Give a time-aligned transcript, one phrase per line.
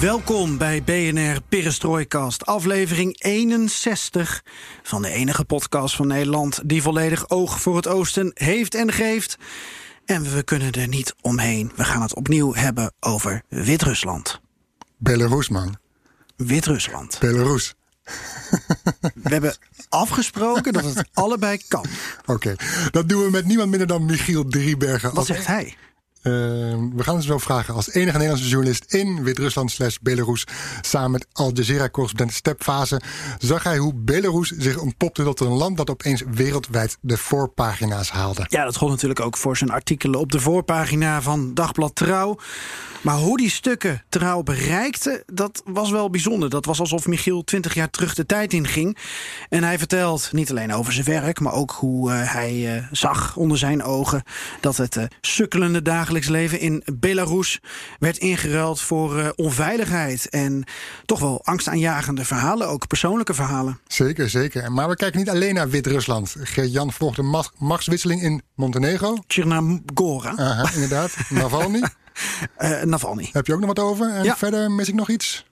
[0.00, 4.44] Welkom bij BNR Perestrooikast, aflevering 61
[4.82, 9.36] van de enige podcast van Nederland die volledig oog voor het oosten heeft en geeft.
[10.04, 11.72] En we kunnen er niet omheen.
[11.76, 14.40] We gaan het opnieuw hebben over Wit-Rusland.
[14.96, 15.76] Belarus, man.
[16.36, 17.18] Wit-Rusland.
[17.20, 17.74] Belarus.
[19.14, 19.56] We hebben
[19.88, 21.84] afgesproken dat het allebei kan.
[22.26, 22.54] Oké,
[22.90, 25.14] dat doen we met niemand minder dan Michiel Driebergen.
[25.14, 25.76] Wat zegt hij?
[26.22, 26.32] Uh,
[26.94, 27.74] we gaan het zo vragen.
[27.74, 30.44] Als enige Nederlandse journalist in Wit-Rusland slash Belarus...
[30.80, 33.00] samen met Al Jazeera-correspondent Stepfase...
[33.38, 35.76] zag hij hoe Belarus zich ontpopte tot een land...
[35.76, 38.46] dat opeens wereldwijd de voorpagina's haalde.
[38.48, 42.38] Ja, dat gold natuurlijk ook voor zijn artikelen op de voorpagina van Dagblad Trouw.
[43.00, 46.50] Maar hoe die stukken Trouw bereikten, dat was wel bijzonder.
[46.50, 48.96] Dat was alsof Michiel twintig jaar terug de tijd inging.
[49.48, 51.40] En hij vertelt niet alleen over zijn werk...
[51.40, 54.22] maar ook hoe uh, hij uh, zag onder zijn ogen...
[54.60, 57.60] dat het uh, sukkelende dagelijks leven in Belarus
[57.98, 60.28] werd ingeruild voor onveiligheid.
[60.28, 60.64] En
[61.04, 63.80] toch wel angstaanjagende verhalen, ook persoonlijke verhalen.
[63.86, 64.72] Zeker, zeker.
[64.72, 66.36] Maar we kijken niet alleen naar Wit-Rusland.
[66.54, 69.16] Jan volgt de ma machtswisseling in Montenegro.
[69.26, 70.36] Chernogora.
[70.36, 71.14] Aha, inderdaad.
[71.28, 71.82] Navalny.
[72.58, 73.28] Uh, Navalny.
[73.32, 74.10] Heb je ook nog wat over?
[74.10, 74.36] En Ja.
[74.36, 75.46] verder mis ik nog iets?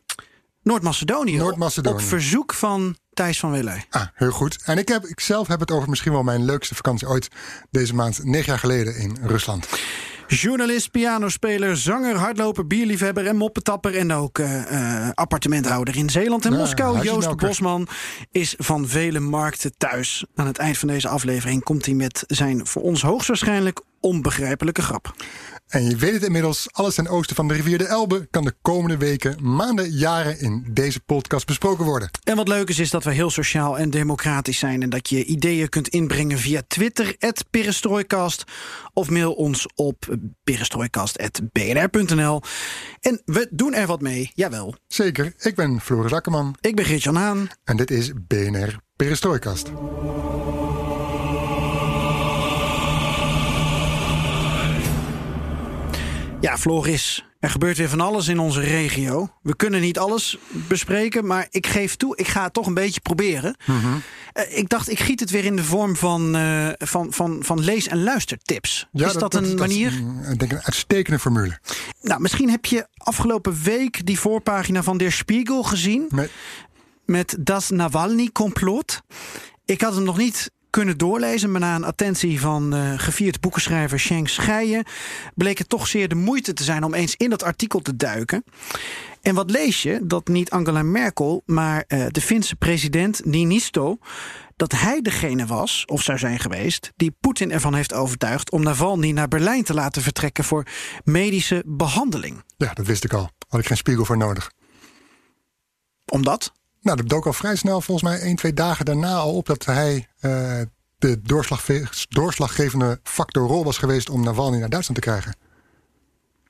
[0.62, 1.36] Noord-Macedonië.
[1.36, 1.94] Noord-Macedonië.
[2.02, 3.84] Op verzoek van Thijs van Wille.
[3.90, 4.58] Ah, heel goed.
[4.64, 7.28] En ik, heb, ik zelf heb het over misschien wel mijn leukste vakantie ooit
[7.70, 9.68] deze maand, negen jaar geleden in Rusland.
[10.28, 13.96] Journalist, pianospeler, zanger, hardloper, bierliefhebber en moppetapper.
[13.96, 17.02] En ook eh, eh, appartementhouder in Zeeland en Ja, Moskou.
[17.02, 17.36] Joost.
[17.36, 17.88] Bosman
[18.30, 20.24] is van vele markten thuis.
[20.34, 25.14] Aan het eind van deze aflevering komt hij met zijn voor ons hoogstwaarschijnlijk onbegrijpelijke grap.
[25.66, 28.54] En je weet het inmiddels, alles ten oosten van de rivier de Elbe kan de
[28.62, 32.10] komende weken, maanden, jaren in deze podcast besproken worden.
[32.22, 34.82] En wat leuk is, is dat we heel sociaal en democratisch zijn.
[34.82, 37.16] En dat je ideeën kunt inbrengen via Twitter,
[37.50, 38.44] perestrooikast.
[38.92, 42.42] Of mail ons op perestrooikast.bnr.nl.
[43.00, 44.74] En we doen er wat mee, jawel.
[44.86, 47.48] Zeker, ik ben Floris Akkerman Ik ben Geert-Jan Haan.
[47.64, 49.70] en dit is BNR Perestrooikast.
[56.40, 59.28] Ja, Floris, er gebeurt weer van alles in onze regio.
[59.42, 63.00] We kunnen niet alles bespreken, maar ik geef toe, ik ga het toch een beetje
[63.00, 63.56] proberen.
[64.32, 67.60] Eh, ik dacht, ik giet het weer in de vorm van, eh, van, van, van
[67.60, 68.88] lees- en luistertips.
[68.92, 69.92] is dat, een manier?
[69.92, 71.58] mm, ik denk een uitstekende formule.
[72.00, 76.06] Nou, misschien heb je afgelopen week die voorpagina van Der Spiegel gezien.
[76.10, 76.30] Met,
[77.04, 79.00] met Das Navalny-complot.
[79.64, 84.00] Ik had hem nog niet kunnen doorlezen, maar na een attentie van eh, gevierd boekenschrijver
[84.00, 84.84] Schenk Scheijen
[85.34, 88.44] bleek het toch zeer de moeite te zijn om eens in dat artikel te duiken.
[89.22, 90.00] En wat lees je?
[90.02, 93.98] Dat niet Angela Merkel, maar eh, de Finse president Niinisto,
[94.56, 99.10] dat hij degene was, of zou zijn geweest, die Poetin ervan heeft overtuigd om Navalny
[99.10, 100.66] naar Berlijn te laten vertrekken voor
[101.04, 102.42] medische behandeling.
[102.56, 103.30] ja, dat wist ik al.
[103.48, 104.50] Had ik geen spiegel voor nodig.
[106.04, 106.52] Omdat?
[106.86, 109.64] Nou, dat dook al vrij snel, volgens mij één, twee dagen daarna al op dat
[109.64, 110.60] hij eh,
[110.98, 111.20] de
[112.08, 115.36] doorslaggevende factor rol was geweest om Navalny naar Duitsland te krijgen.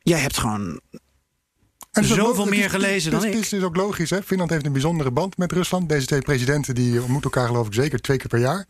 [0.03, 0.81] Jij hebt gewoon
[1.93, 3.33] En ook Zoveel meer is- gelezen dan ik.
[3.33, 4.23] Het is dus ook logisch, hè?
[4.23, 5.89] Finland heeft een bijzondere band met Rusland.
[5.89, 8.67] Deze twee presidenten die ontmoeten elkaar geloof ik zeker twee keer per jaar.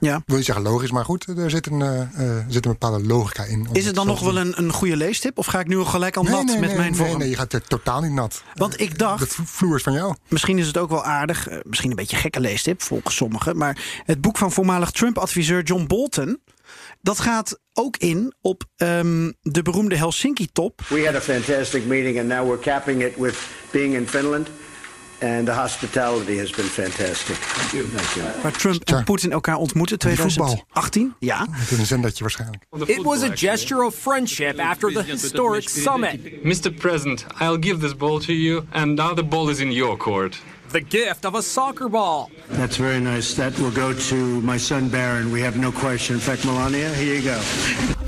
[0.00, 0.16] Ja.
[0.16, 3.06] Ik wil niet zeggen logisch, maar goed, er zit een, eh, eh, zit een bepaalde
[3.06, 3.68] logica in.
[3.72, 5.38] Is het dan nog wel een, een goede leestip?
[5.38, 7.08] Of ga ik nu al gelijk al Nee, nat nee, met nee, mijn vorm?
[7.08, 8.42] Nee, nee, je gaat er totaal niet nat.
[8.54, 10.14] Want ik De dacht, v- vloer is van jou.
[10.28, 11.48] misschien is het ook wel aardig...
[11.48, 13.56] eh, misschien een beetje gekke leestip, volgens sommigen...
[13.56, 16.40] maar het boek van voormalig Trump-adviseur John Bolton...
[17.00, 20.80] dat gaat ook in op ehm, de beroemde Helsinki-top.
[20.88, 23.36] We had a fantastic meeting, and now we're capping it with
[23.70, 24.48] being in Finland.
[25.18, 27.36] And the hospitality has been fantastic.
[27.36, 27.84] Thank you.
[27.84, 28.42] Thank you.
[28.42, 29.02] waar Trump en Tja.
[29.02, 30.46] Poetin elkaar ontmoeten, Die voetbal.
[30.46, 31.14] 2018.
[31.18, 32.62] Ja, Met een zendertje waarschijnlijk.
[32.86, 36.44] It was a gesture of friendship after the historic summit.
[36.44, 36.70] Mr.
[36.70, 40.38] President, I'll give this ball to you, and now the ball is in your court.
[40.70, 42.30] The gift of a soccer ball.
[42.50, 43.34] That's very nice.
[43.34, 45.32] That will go to my son Baron.
[45.32, 46.16] We have no question.
[46.16, 47.38] In fact, Melania, here you go.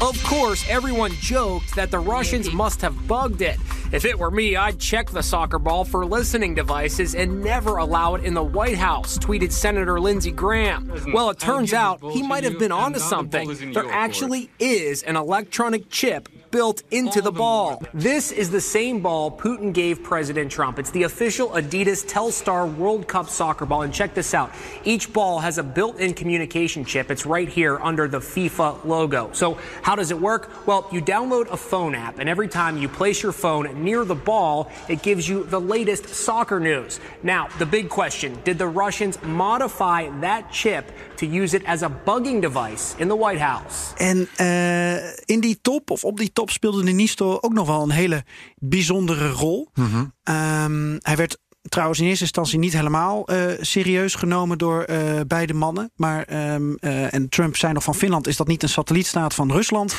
[0.00, 3.56] Of course, everyone joked that the Russians must have bugged it.
[3.90, 8.16] If it were me, I'd check the soccer ball for listening devices and never allow
[8.16, 10.92] it in the White House, tweeted Senator Lindsey Graham.
[11.12, 13.72] Well, it turns out he might have been onto something.
[13.72, 17.82] There actually is an electronic chip built into the ball.
[17.94, 20.78] This is the same ball Putin gave President Trump.
[20.78, 23.82] It's the official Adidas Telstar World Cup soccer ball.
[23.82, 24.52] And check this out
[24.84, 27.10] each ball has a built in communication chip.
[27.10, 29.30] It's right here under the FIFA logo.
[29.32, 30.66] So, how does it work?
[30.66, 34.14] Well, you download a phone app, and every time you place your phone near the
[34.24, 36.98] ball, it gives you the latest soccer news.
[37.20, 40.84] Now, the big question did the Russians modify that chip
[41.16, 43.92] to use it as a bugging device in the White House?
[43.96, 44.94] En uh,
[45.24, 48.24] in die top, of op die top, speelde de Nisto ook nog wel een hele
[48.56, 49.68] bijzondere rol.
[49.74, 50.12] Mm -hmm.
[50.34, 55.54] um, hij werd trouwens in eerste instantie niet helemaal uh, serieus genomen door uh, beide
[55.54, 55.90] mannen.
[55.96, 59.52] Maar, um, uh, en Trump zei nog van Finland, is dat niet een satellietstaat van
[59.52, 59.96] Rusland?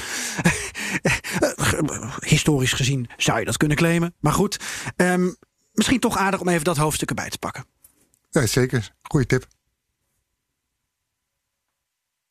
[2.20, 4.16] Historisch gezien zou je dat kunnen claimen.
[4.20, 4.60] Maar goed,
[4.96, 5.36] um,
[5.72, 7.66] misschien toch aardig om even dat hoofdstuk erbij te pakken.
[8.30, 8.92] Ja, zeker.
[9.02, 9.48] Goeie tip.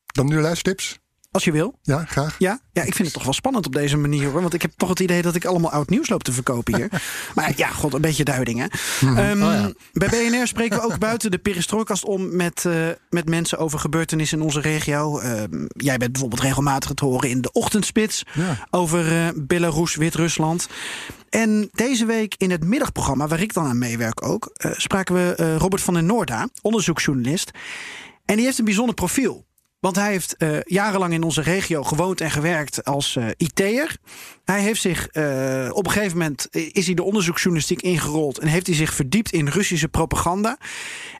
[0.07, 0.99] Dan nu luistertips.
[1.39, 1.79] Als je wil.
[1.83, 2.37] Ja, graag.
[2.39, 2.61] Ja?
[2.73, 4.41] ja, ik vind het toch wel spannend op deze manier hoor.
[4.41, 6.89] Want ik heb toch het idee dat ik allemaal oud nieuws loop te verkopen hier.
[7.35, 8.67] maar ja, god, een beetje duiding hè.
[9.07, 9.19] Mhm.
[9.19, 9.73] Um, Oh ja.
[9.93, 14.39] Bij BNR spreken we ook buiten de perestrooikast om met, uh, met mensen over gebeurtenissen
[14.39, 15.21] in onze regio.
[15.21, 18.67] Uh, jij bent bijvoorbeeld regelmatig te horen in de ochtendspits Ja.
[18.71, 20.69] over uh, Belarus, Wit-Rusland.
[21.29, 25.57] En deze week in het middagprogramma, waar ik dan aan meewerk ook, uh, spraken we
[25.57, 27.51] Robert van den Noorda, onderzoeksjournalist.
[28.25, 29.47] En die heeft een bijzonder profiel.
[29.81, 33.97] Want hij heeft uh, jarenlang in onze regio gewoond en gewerkt als uh, IT'er.
[34.45, 38.67] Hij heeft zich uh, op een gegeven moment is hij de onderzoeksjournalistiek ingerold en heeft
[38.67, 40.59] hij zich verdiept in Russische propaganda.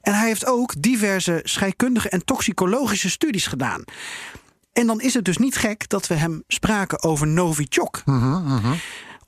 [0.01, 3.83] En hij heeft ook diverse scheikundige en toxicologische studies gedaan.
[4.73, 8.01] En dan is het dus niet gek dat we hem spraken over Novichok.
[8.05, 8.71] Uh.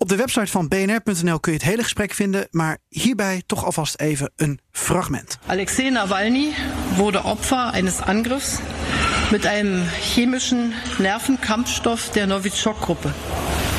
[0.02, 4.00] Op de website van bnr.nl kun je het hele gesprek vinden, maar hierbij toch alvast
[4.00, 5.38] even een fragment.
[5.46, 6.54] Alexei Nawalny
[6.96, 8.58] wurde Opfer eines Angriffs
[9.32, 13.10] mit einem chemischen Nervenkampfstoff der Novichok-Gruppe.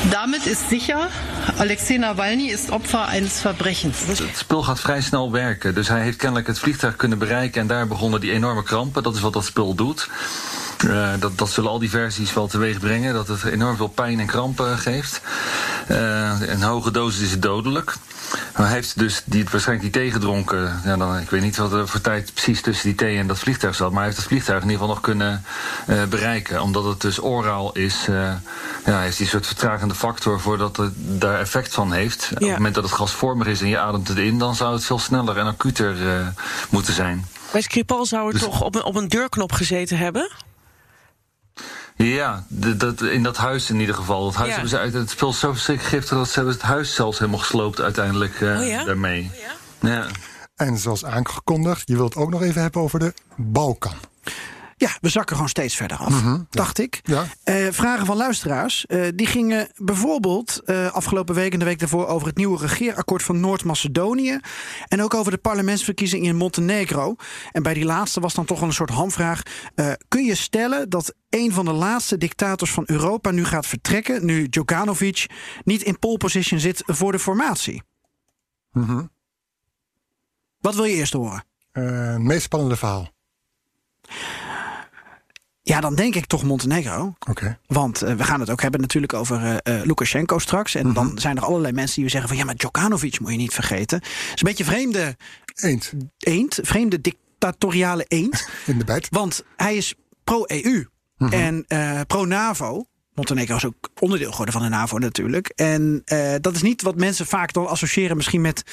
[0.09, 1.09] Damit ist sicher,
[1.57, 3.97] Alexei Nawalny is Opfer eines Verbrechens.
[4.07, 5.73] Het spul gaat vrij snel werken.
[5.73, 9.03] Dus hij heeft kennelijk het vliegtuig kunnen bereiken en daar begonnen die enorme krampen.
[9.03, 10.09] Dat is wat dat spul doet.
[10.85, 13.13] Uh, dat, dat zullen al die versies wel teweeg brengen.
[13.13, 15.21] Dat het enorm veel pijn en krampen geeft.
[15.91, 17.95] Uh, een hoge dosis is dodelijk.
[18.55, 20.81] Maar hij heeft dus die, waarschijnlijk die thee gedronken.
[20.83, 23.39] Ja, dan, ik weet niet wat er voor tijd precies tussen die thee en dat
[23.39, 23.89] vliegtuig zat.
[23.89, 25.43] Maar hij heeft het vliegtuig in ieder geval nog kunnen
[25.87, 26.61] uh, bereiken.
[26.61, 28.05] Omdat het dus oraal is.
[28.85, 32.21] Ja, heeft die soort vertragende factor voordat het daar effect van heeft.
[32.29, 32.35] Ja.
[32.35, 34.85] Op het moment dat het gasvormig is en je ademt het in, dan zou het
[34.85, 36.27] veel sneller en acuter uh,
[36.69, 37.25] moeten zijn.
[37.51, 40.31] Bij Skripal zou het dus, toch op een, op een deurknop gezeten hebben?
[41.95, 44.25] Ja, dat, in dat huis in ieder geval.
[44.25, 44.53] Het huis ja.
[44.53, 47.39] hebben ze uit het spul zo verschrikkelijk giftig dat ze hebben het huis zelfs helemaal
[47.39, 48.83] gesloopt uiteindelijk uh, oh ja?
[48.83, 49.31] daarmee.
[49.33, 49.39] Oh
[49.81, 49.89] ja?
[49.89, 50.07] ja.
[50.55, 53.95] En zoals aangekondigd, je wilt het ook nog even hebben over de Balkan.
[54.83, 56.45] Ja, we zakken gewoon steeds verder af, Mm -hmm, ja.
[56.49, 56.99] dacht ik.
[57.03, 57.25] Ja.
[57.45, 58.85] Uh, vragen van luisteraars.
[58.87, 63.23] Uh, die gingen bijvoorbeeld uh, afgelopen week en de week daarvoor over het nieuwe regeerakkoord
[63.23, 64.39] van Noord-Macedonië.
[64.87, 67.15] En ook over de parlementsverkiezingen in Montenegro.
[67.51, 69.41] En bij die laatste was dan toch wel een soort hamvraag.
[70.07, 74.49] kun je stellen dat een van de laatste dictators van Europa nu gaat vertrekken, nu
[74.49, 75.25] Djokanovic
[75.63, 77.83] niet in pole position zit voor de formatie?
[78.71, 79.11] Mm -hmm.
[80.59, 81.43] Wat wil je eerst horen?
[81.71, 83.11] het meest spannende verhaal.
[85.65, 87.13] Ja, dan denk ik toch Montenegro.
[87.29, 87.57] Okay.
[87.67, 90.75] Want uh, we gaan het ook hebben natuurlijk over uh, uh, Lukashenko straks.
[90.75, 91.07] En mm -hmm.
[91.07, 92.37] dan zijn er allerlei mensen die zeggen van...
[92.37, 93.97] ja, maar Djokanovic moet je niet vergeten.
[93.97, 95.17] Het is een beetje vreemde...
[95.55, 95.93] Eend.
[96.17, 98.49] Eend, vreemde dictatoriale eend.
[98.65, 99.07] In de bijt.
[99.09, 99.93] Want hij is
[100.23, 101.31] pro-EU mm -hmm.
[101.31, 102.85] en uh, pro-NAVO.
[103.13, 105.47] Montenegro is ook onderdeel geworden van de NAVO natuurlijk.
[105.47, 106.01] En
[106.41, 108.63] dat is niet wat mensen vaak dan associëren misschien met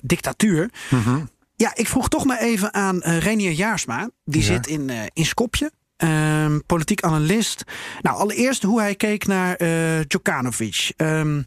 [0.00, 0.70] dictatuur.
[0.90, 1.28] Mm -hmm.
[1.64, 4.10] Ja, ik vroeg toch maar even aan uh, Renier Jaarsma.
[4.24, 4.46] Die ja.
[4.46, 5.72] zit in, uh, in Skopje.
[5.98, 7.64] Uh, politiek analist.
[8.00, 10.92] Nou, allereerst hoe hij keek naar uh, Djokanovic.
[10.96, 11.46] Um,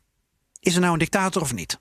[0.59, 1.79] is er nou een dictator of niet?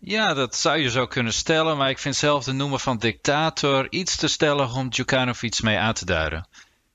[0.00, 1.76] Ja, dat zou je zo kunnen stellen.
[1.76, 5.94] Maar ik vind zelf de noemer van dictator iets te stellig om Djokanovic mee aan
[5.94, 6.48] te duiden.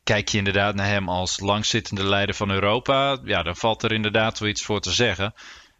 [0.04, 4.40] Kijk je inderdaad naar hem als langzittende leider van Europa, ja, dan valt er inderdaad
[4.40, 5.34] wel iets voor te zeggen.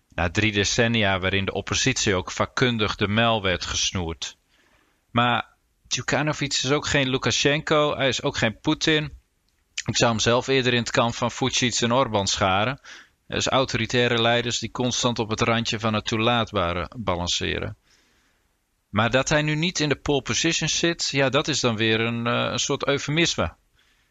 [0.10, 4.40] Na drie decennia waarin de oppositie ook vakkundig de mel werd gesnoerd.
[5.12, 5.48] Maar
[5.88, 9.04] Djukanovic is ook geen Lukashenko, hij is ook geen Poetin.
[9.86, 12.80] Ik zou hem zelf eerder in het kamp van Vucic en Orbán scharen.
[13.28, 17.78] Is autoritaire leiders die constant op het randje van het toelaatbare balanceren.
[18.90, 22.00] Maar dat hij nu niet in de pole position zit, ja, dat is dan weer
[22.00, 23.56] een, uh, een soort eufemisme.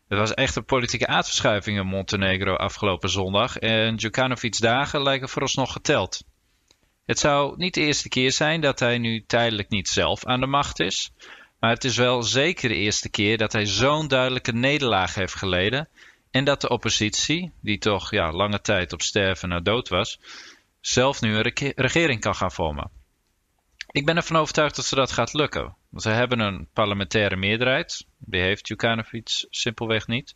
[0.09, 5.73] Het was echt een politieke aardverschuiving in Montenegro afgelopen zondag en Djukanovic's dagen lijken vooralsnog
[5.73, 6.23] geteld.
[7.07, 10.47] Het zou niet de eerste keer zijn dat hij nu tijdelijk niet zelf aan de
[10.47, 11.13] macht is.
[11.61, 15.89] Maar het is wel zeker de eerste keer dat hij zo'n duidelijke nederlaag heeft geleden.
[16.31, 20.21] En dat de oppositie, die toch ja, lange tijd op sterven na dood was,
[20.81, 22.91] zelf nu een regering kan gaan vormen.
[23.91, 25.77] Ik ben ervan overtuigd dat ze dat gaat lukken.
[25.97, 28.07] Ze hebben een parlementaire meerderheid.
[28.19, 30.35] Die heeft Jukanovic simpelweg niet.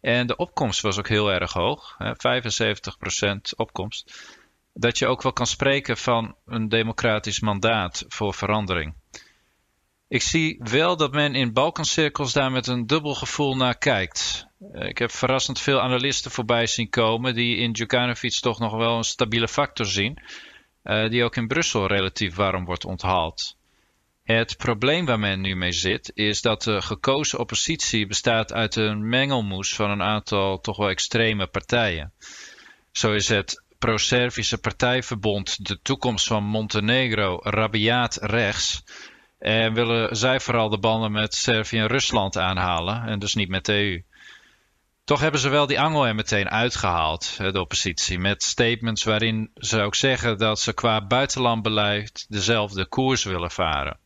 [0.00, 1.96] En de opkomst was ook heel erg hoog.
[1.98, 4.34] 75% opkomst.
[4.80, 8.94] Dat je ook wel kan spreken van een democratisch mandaat voor verandering.
[10.08, 14.46] Ik zie wel dat men in Balkancirkels daar met een dubbel gevoel naar kijkt.
[14.72, 19.04] Ik heb verrassend veel analisten voorbij zien komen die in Djukanovic toch nog wel een
[19.04, 20.22] stabiele factor zien,
[20.84, 23.56] uh, die ook in Brussel relatief warm wordt onthaald.
[24.22, 29.08] Het probleem waar men nu mee zit, is dat de gekozen oppositie bestaat uit een
[29.08, 32.12] mengelmoes van een aantal toch wel extreme partijen.
[32.92, 38.84] Zo is het pro-Servische partijverbond De Toekomst van Montenegro rabiaat rechts.
[39.38, 43.64] En willen zij vooral de banden met Servië en Rusland aanhalen en dus niet met
[43.64, 44.02] de EU.
[45.04, 49.80] Toch hebben ze wel die angel er meteen uitgehaald, de oppositie, met statements waarin ze
[49.80, 53.98] ook zeggen dat ze qua buitenlandbeleid dezelfde koers willen varen.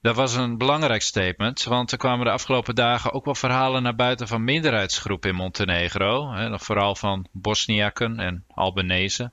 [0.00, 3.94] Dat was een belangrijk statement, want er kwamen de afgelopen dagen ook wel verhalen naar
[3.94, 9.32] buiten van minderheidsgroepen in Montenegro, hè, vooral van Bosniaken en Albanese,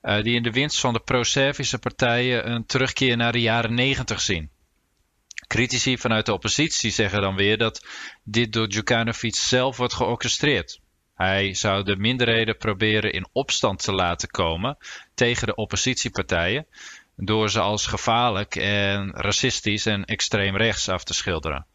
[0.00, 4.20] eh, die in de winst van de pro-Servische partijen een terugkeer naar de jaren negentig
[4.20, 4.50] zien.
[5.46, 7.86] Critici vanuit de oppositie zeggen dan weer dat
[8.24, 10.80] dit door Djukanovic zelf wordt georchestreerd.
[11.14, 14.76] Hij zou de minderheden proberen in opstand te laten komen
[15.14, 16.66] tegen de oppositiepartijen,
[17.16, 21.66] door ze als gevaarlijk en racistisch en extreem rechts af te schilderen.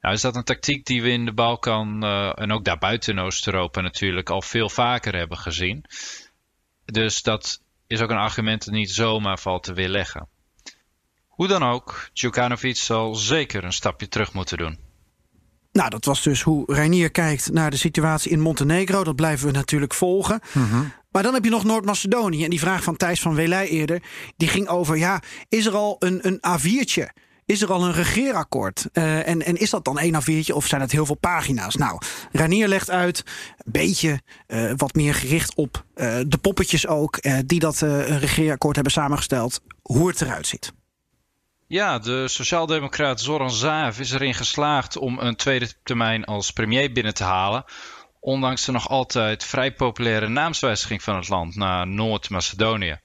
[0.00, 3.24] Nou is dat een tactiek die we in de Balkan uh, en ook daarbuiten in
[3.24, 5.84] Oost-Europa natuurlijk al veel vaker hebben gezien.
[6.84, 10.28] Dus dat is ook een argument dat niet zomaar valt te weerleggen.
[11.26, 14.78] Hoe dan ook, Djukanovic zal zeker een stapje terug moeten doen.
[15.72, 19.04] Nou, dat was dus hoe Reinier kijkt naar de situatie in Montenegro.
[19.04, 20.40] Dat blijven we natuurlijk volgen.
[20.52, 20.82] Mhm.
[21.16, 22.44] Maar dan heb je nog Noord-Macedonië.
[22.44, 24.02] En die vraag van Thijs van Welij eerder,
[24.36, 24.96] die ging over...
[24.96, 27.04] ja, is er al een, een A4'tje?
[27.44, 28.88] Is er al een regeerakkoord?
[28.92, 31.74] Uh, en, en is dat dan één A4'tje of zijn het heel veel pagina's?
[31.74, 32.00] Nou,
[32.32, 33.22] Ranier legt uit,
[33.58, 37.18] een beetje uh, wat meer gericht op uh, de poppetjes ook...
[37.46, 40.72] die dat regeerakkoord hebben samengesteld, hoe het eruit ziet.
[41.68, 47.14] Ja, de sociaaldemocraat Zoran Zaev is erin geslaagd om een tweede termijn als premier binnen
[47.14, 47.64] te halen.
[48.26, 53.00] Ondanks de nog altijd vrij populaire naamswijziging van het land naar Noord-Macedonië.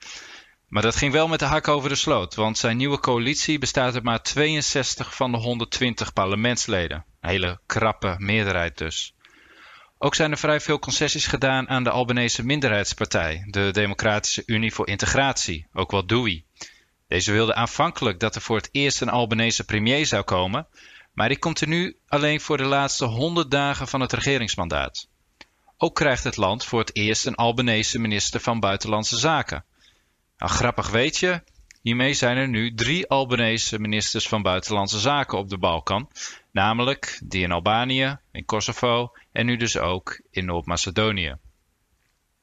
[0.68, 3.94] Maar dat ging wel met de hak over de sloot, want zijn nieuwe coalitie bestaat
[3.94, 7.06] uit maar 62 van de 120 parlementsleden.
[7.20, 9.16] Een hele krappe meerderheid dus.
[9.98, 14.88] Ook zijn er vrij veel concessies gedaan aan de Albanese minderheidspartij, de Democratische Unie voor
[14.88, 16.46] Integratie, ook wel DUI.
[17.08, 20.68] Deze wilde aanvankelijk dat er voor het eerst een Albanese premier zou komen,
[21.14, 25.10] maar die komt er nu alleen voor de laatste 100 dagen van het regeringsmandaat.
[25.84, 29.66] Ook krijgt het land voor het eerst een Albanese minister van Buitenlandse Zaken.
[30.38, 31.44] Nou, grappig weet je,
[31.82, 36.10] hiermee zijn er nu drie Albanese ministers van Buitenlandse Zaken op de Balkan,
[36.52, 41.36] namelijk die in Albanië, in Kosovo en nu dus ook in Noord-Macedonië.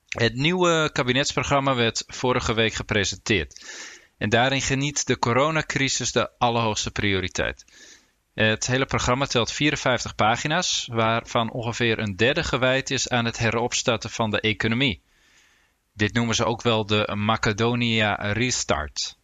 [0.08, 3.66] Het nieuwe kabinetsprogramma werd vorige week gepresenteerd.
[4.16, 7.64] En daarin geniet de coronacrisis de allerhoogste prioriteit.
[8.38, 14.10] Het hele programma telt 54 pagina's, waarvan ongeveer een derde gewijd is aan het heropstarten
[14.10, 15.00] van de economie.
[15.92, 19.16] Dit noemen ze ook wel de Macedonia Restart.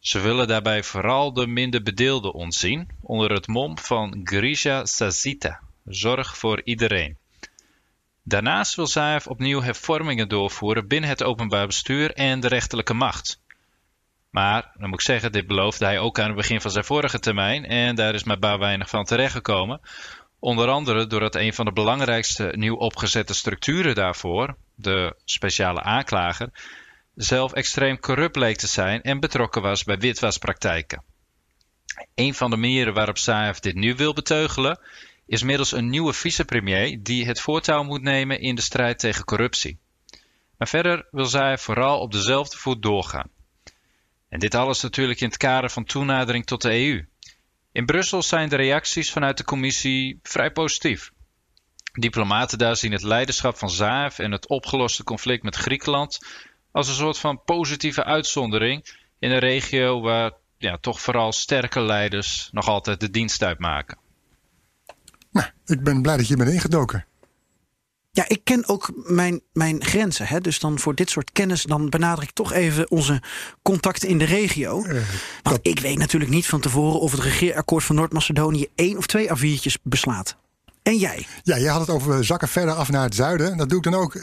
[0.00, 6.36] Ze willen daarbij vooral de minder bedeelden ontzien, onder het mom van Grisha Sazita, zorg
[6.38, 7.16] voor iedereen.
[8.22, 13.40] Daarnaast wil Zaev opnieuw hervormingen doorvoeren binnen het openbaar bestuur en de rechterlijke macht.
[14.30, 17.18] Maar, dan moet ik zeggen, dit beloofde hij ook aan het begin van zijn vorige
[17.18, 17.64] termijn.
[17.64, 19.80] En daar is maar baar weinig van terechtgekomen.
[20.38, 26.50] Onder andere doordat een van de belangrijkste nieuw opgezette structuren daarvoor, de speciale aanklager,
[27.14, 31.02] zelf extreem corrupt leek te zijn en betrokken was bij witwaspraktijken.
[32.14, 34.80] Een van de manieren waarop Saev dit nu wil beteugelen,
[35.26, 39.78] is middels een nieuwe vicepremier die het voortouw moet nemen in de strijd tegen corruptie.
[40.58, 43.30] Maar verder wil Saev vooral op dezelfde voet doorgaan.
[44.28, 47.06] En dit alles natuurlijk in het kader van toenadering tot de EU.
[47.72, 51.10] In Brussel zijn de reacties vanuit de commissie vrij positief.
[51.92, 56.18] Diplomaten daar zien het leiderschap van Zaev en het opgeloste conflict met Griekenland
[56.70, 62.48] als een soort van positieve uitzondering in een regio waar ja, toch vooral sterke leiders
[62.52, 63.98] nog altijd de dienst uitmaken.
[65.30, 67.06] Nou, ik ben blij dat je bent ingedoken.
[68.10, 70.26] Ja, ik ken ook mijn, mijn grenzen.
[70.26, 70.40] Hè?
[70.40, 73.22] Dus dan voor dit soort kennis, dan benader ik toch even onze
[73.62, 74.84] contacten in de regio.
[74.84, 75.00] Uh,
[75.42, 79.28] Want ik weet natuurlijk niet van tevoren of het regeerakkoord van Noord-Macedonië één of twee
[79.28, 80.36] A4'tjes beslaat.
[80.82, 81.26] En jij?
[81.42, 83.56] Ja, jij had het over zakken verder af naar het zuiden.
[83.56, 84.14] Dat doe ik dan ook.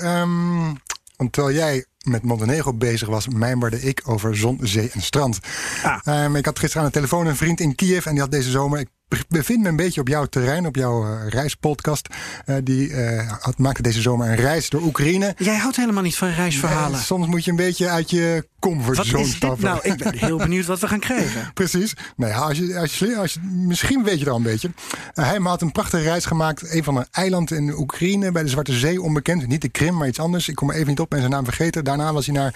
[1.16, 5.40] Want terwijl jij met Montenegro bezig was, mijmerde ik over zon, zee en strand.
[5.84, 5.98] Ah.
[6.04, 8.50] Ehm, ik had gisteren aan de telefoon een vriend in Kiev en die had deze
[8.50, 8.80] zomer.
[8.80, 8.90] Ik
[9.28, 12.08] bevind me een beetje op jouw terrein, op jouw eh, reispodcast.
[12.46, 15.34] Eh, die eh, had, maakte deze zomer een reis door Oekraïne.
[15.38, 17.00] Jij houdt helemaal niet van reisverhalen.
[17.00, 19.66] Soms moet je een beetje uit je comfortzone stappen.
[19.66, 19.80] nou?
[19.84, 21.52] Ik ben heel benieuwd wat we gaan krijgen.
[21.54, 21.94] Precies.
[22.16, 24.72] Nou ja, als je, als je, als je, misschien weet je het al een beetje.
[25.14, 26.74] Hij had een prachtige reis gemaakt.
[26.74, 29.48] Een van een eiland in Oekraïne bij de Zwarte Zee, onbekend.
[29.48, 30.50] Niet de Krim, maar iets anders.
[30.50, 31.84] Ik kom er even niet op en zijn naam vergeten.
[31.84, 32.54] Daarna was hij naar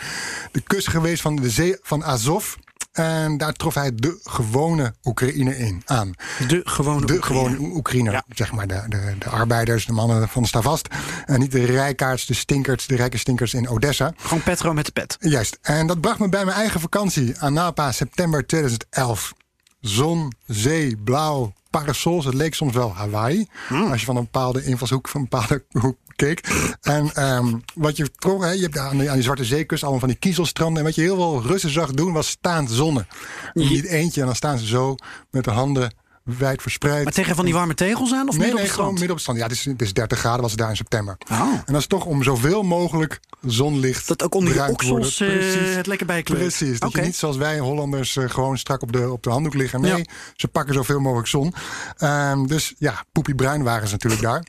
[0.51, 2.55] de kust geweest van de zee van Azov.
[2.99, 6.13] En daar trof hij de gewone Oekraïne in aan.
[6.47, 8.23] De gewone De gewone Oe- Oekraïner.
[8.29, 10.87] Zeg maar de, de, de arbeiders, de mannen van Stavast.
[11.25, 14.13] En niet de rijkaards, de stinkers, de rijke stinkers in Odessa.
[14.17, 15.17] Gewoon Petro met de pet.
[15.19, 15.57] Juist.
[15.61, 19.33] En dat bracht me bij mijn eigen vakantie aan Napa, september 2011.
[19.81, 22.25] Zon, zee, blauw, parasols.
[22.25, 23.47] Het leek soms wel Hawaii.
[23.69, 26.47] Als je van een bepaalde invalshoek, van een bepaalde hoek keek.
[26.81, 29.99] En ehm, wat je trof, hè, je hebt aan die, aan die Zwarte Zeekust allemaal
[29.99, 30.77] van die kiezelstranden.
[30.77, 33.07] En wat je heel veel Russen zag doen, was staand zonnen.
[33.53, 34.95] Niet eentje, en dan staan ze zo
[35.31, 35.93] met de handen
[36.37, 37.03] wijd verspreid.
[37.03, 39.13] Maar tegen van die warme tegels aan of nee, midden nee, op gewoon midden op
[39.15, 39.39] het strand.
[39.39, 41.17] Ja, het is, het is 30 graden was het daar in september.
[41.31, 41.39] Oh.
[41.41, 45.75] En dat is toch om zoveel mogelijk zonlicht Dat ook onder je oksels Precies.
[45.75, 46.41] het lekker bijkleurt.
[46.41, 46.79] Precies.
[46.79, 49.81] Dat je niet zoals wij Hollanders eh, gewoon strak op de, op de handdoek liggen.
[49.81, 50.03] Nee, Ja.
[50.35, 51.53] ze pakken zoveel mogelijk zon.
[51.97, 54.43] Ehm, dus ja, poepie bruin waren ze natuurlijk daar.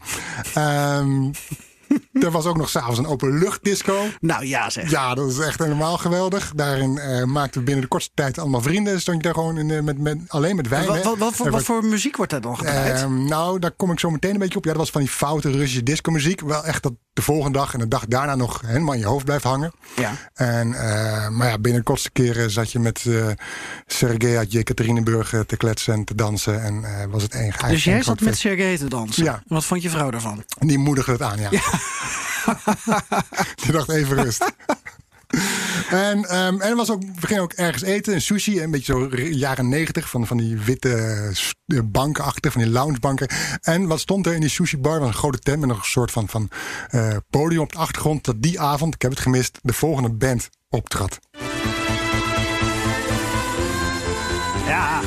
[0.54, 1.30] Ehm,
[2.25, 4.04] er was ook nog s'avonds een openluchtdisco.
[4.20, 4.90] Nou ja zeg.
[4.90, 6.52] Ja, dat is echt helemaal geweldig.
[6.56, 9.00] Daarin eh, maakten we binnen de kortste tijd allemaal vrienden.
[9.00, 10.87] Stond je daar gewoon in, met, met, alleen met wijn.
[10.87, 13.00] wat, wat, wat, voor, wat werd- voor muziek wordt daar dan gedraaid?
[13.00, 14.64] Ehm, nou, daar kom ik zo meteen een beetje op.
[14.64, 16.40] Ja, dat was van die foute Russische discomuziek.
[16.40, 19.25] Wel echt dat de volgende dag en de dag daarna nog helemaal in je hoofd
[19.25, 19.73] blijft hangen.
[19.97, 20.12] ja.
[20.35, 23.26] En, eh, maar ja, binnen de kortste keren zat je met eh
[23.87, 26.62] Sergej uit Jekaterinburg te kletsen en te dansen.
[26.62, 28.38] En was het één Dus jij zat met.
[28.38, 29.25] Sergej te dansen.
[29.25, 29.42] Ja.
[29.47, 30.44] Wat vond je vrouw daarvan?
[30.59, 31.50] Die moedigde het aan, ja.
[33.62, 34.52] Die dacht even rust.
[35.90, 39.16] En, ehm, en was ook, we gingen ook ergens eten, een sushi, een beetje zo
[39.16, 41.32] jaren negentig, van, van die witte
[41.84, 43.28] banken achter, van die loungebanken.
[43.60, 44.99] En wat stond er in die sushi bar?
[44.99, 46.50] Was een grote tent met een soort van, van
[46.88, 48.25] eh, podium op de achtergrond.
[48.25, 51.19] Dat die avond, ik heb het gemist, de volgende band optrad.
[54.66, 55.00] Ja.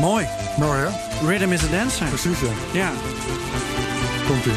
[0.00, 0.28] Mooi.
[0.58, 0.88] Mooi hè?
[1.26, 2.06] Rhythm is a dancer.
[2.06, 2.48] Precies ja.
[2.72, 2.90] Ja.
[4.26, 4.52] Komt ie.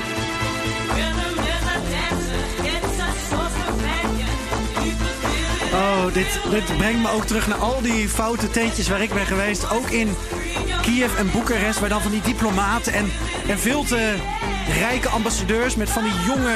[5.73, 9.25] Oh, dit, dit brengt me ook terug naar al die foute tentjes waar ik ben
[9.25, 9.71] geweest.
[9.71, 10.15] Ook in
[10.81, 13.11] Kiev en Boekarest, waar dan van die diplomaten en,
[13.47, 14.15] en veel te
[14.79, 16.55] rijke ambassadeurs met van die jonge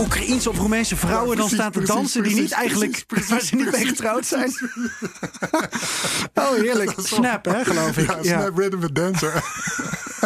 [0.00, 3.40] Oekraïense of Roemeense vrouwen Ja, dan staan te precies, dansen die niet eigenlijk, precies, waar
[3.40, 4.52] ze niet mee getrouwd zijn.
[6.34, 6.92] oh, heerlijk.
[6.96, 8.06] Snap, hè, geloof ik.
[8.06, 9.42] Ja, Snap Rhythm a Dancer.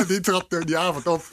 [0.08, 1.24] die trad er die avond op.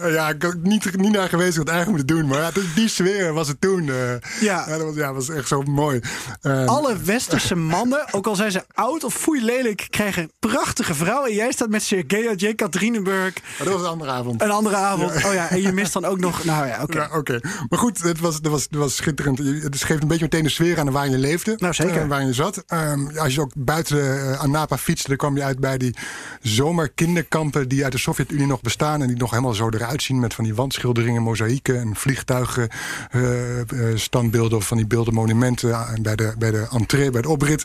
[0.00, 2.26] Eh, ja, ik had niet, niet naar geweest het eigenlijk moeten doen.
[2.28, 3.88] Maar ja, die- sfeer was het toen.
[3.88, 3.96] eh,
[4.40, 4.66] Ja.
[4.66, 6.00] dat was, ja, was echt zo mooi.
[6.40, 11.28] Eh, Alle westerse mannen, ook al zijn ze oud of foei lelijk, krijgen prachtige vrouwen.
[11.30, 13.34] En jij staat met Sergej uit Jekaterinburg.
[13.58, 14.42] maar dat was een andere avond.
[14.42, 15.24] Een andere avond.
[15.24, 16.44] Oh ja, en je mist dan ook nog.
[16.44, 16.98] Nou ja, oké.
[17.32, 17.40] Ja.
[17.68, 19.38] Maar goed, het was, het, was, het was schitterend.
[19.38, 21.54] Het geeft een beetje meteen de sfeer aan waar je leefde.
[21.58, 21.96] Nou, zeker.
[22.02, 22.62] eh, waar je zat.
[22.66, 25.94] Ehm, als je ook buiten uh, Anapa fietste, dan kwam je uit bij die
[26.42, 29.02] zomerkinderkampen die uit de Sovjet-Unie nog bestaan.
[29.02, 32.68] En die nog helemaal zo eruit zien met van die wandschilderingen, mozaïeken en vliegtuigen,
[33.10, 37.22] eh, eh, standbeelden of van die beelden, monumenten eh, bij de, bij de entree, bij
[37.22, 37.64] de oprit.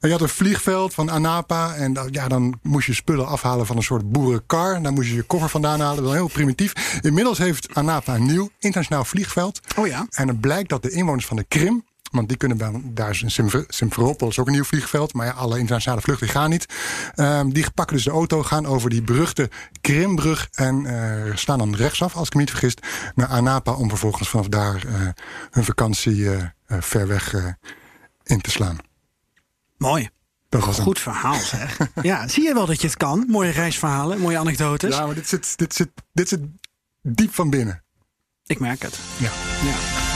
[0.00, 1.74] En je had een vliegveld van Anapa.
[1.74, 4.82] En dan, ja, dan moest je spullen afhalen van een soort boerenkar.
[4.82, 5.96] Daar moest je je koffer vandaan halen.
[5.96, 7.00] Dat was heel primitief.
[7.00, 9.60] Inmiddels heeft Anapa een nieuw internationaal vliegveld.
[9.76, 10.06] Oh ja.
[10.10, 11.84] En het blijkt dat de inwoners van de Krim.
[12.10, 15.12] Want die kunnen wel, daar is in Simfer- Simferopol is ook een nieuw vliegveld.
[15.12, 16.66] Maar ja, alle internationale vluchten gaan niet.
[17.14, 20.48] Ehm, die pakken dus de auto, gaan over die beruchte Krimbrug.
[20.52, 22.74] En eh, staan dan rechtsaf, als ik me niet vergis,
[23.14, 23.72] naar Anapa.
[23.72, 25.08] Om vervolgens vanaf daar eh,
[25.50, 26.42] hun vakantie eh,
[26.80, 27.34] ver weg
[28.22, 28.78] in te slaan.
[29.76, 30.08] Mooi.
[30.48, 31.76] Dat was Goed verhaal, zeg.
[32.02, 33.24] Ja, zie je wel dat je het kan?
[33.28, 34.94] Mooie reisverhalen, mooie anekdotes.
[34.96, 36.40] Ja, maar dit zit, dit, zit, dit zit
[37.02, 37.82] diep van binnen.
[38.46, 38.98] Ik merk het.
[39.16, 39.30] Ja.
[39.64, 40.07] Ja.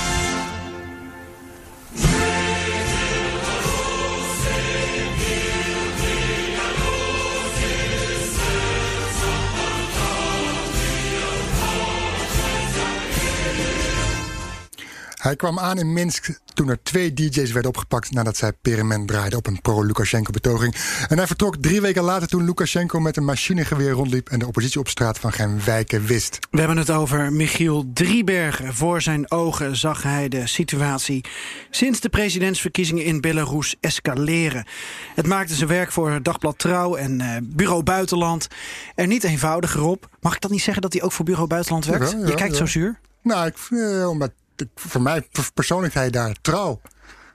[15.22, 19.38] Hij kwam aan in Minsk toen er twee DJ's werden opgepakt nadat zij periment draaiden
[19.38, 20.74] op een pro-Lukashenko-betoging.
[21.08, 24.80] En hij vertrok drie weken later toen Lukashenko met een machinegeweer rondliep en de oppositie
[24.80, 26.38] op straat van geen wijken wist.
[26.50, 28.74] We hebben het over Michiel Driebergen.
[28.74, 31.24] Voor zijn ogen zag hij de situatie
[31.70, 34.66] sinds de presidentsverkiezingen in Belarus escaleren.
[35.14, 38.48] Het maakte zijn werk voor Dagblad Trouw en uh, Bureau Buitenland
[38.94, 40.08] er niet eenvoudiger op.
[40.20, 42.10] Mag ik dat niet zeggen dat hij ook voor Bureau Buitenland werkt?
[42.10, 42.58] Ja, ja, Je kijkt ja.
[42.58, 42.98] zo zuur.
[43.22, 44.30] Nou, ik, eh, omdat
[44.74, 46.80] voor mij persoonlijk hij daar trouw.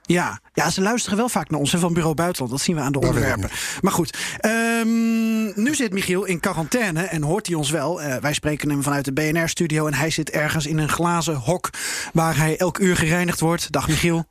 [0.02, 0.40] Ja.
[0.52, 2.52] ja, ze luisteren wel vaak naar ons hè, van Bureau Buitenland.
[2.52, 3.50] Dat zien we aan de Dat onderwerpen.
[3.80, 8.02] Maar goed, ehm, nu zit Michiel in quarantaine en hoort hij ons wel.
[8.02, 11.70] Eh, wij spreken hem vanuit de BNR-studio en hij zit ergens in een glazen hok...
[12.12, 13.72] waar hij elk uur gereinigd wordt.
[13.72, 14.24] Dag Michiel.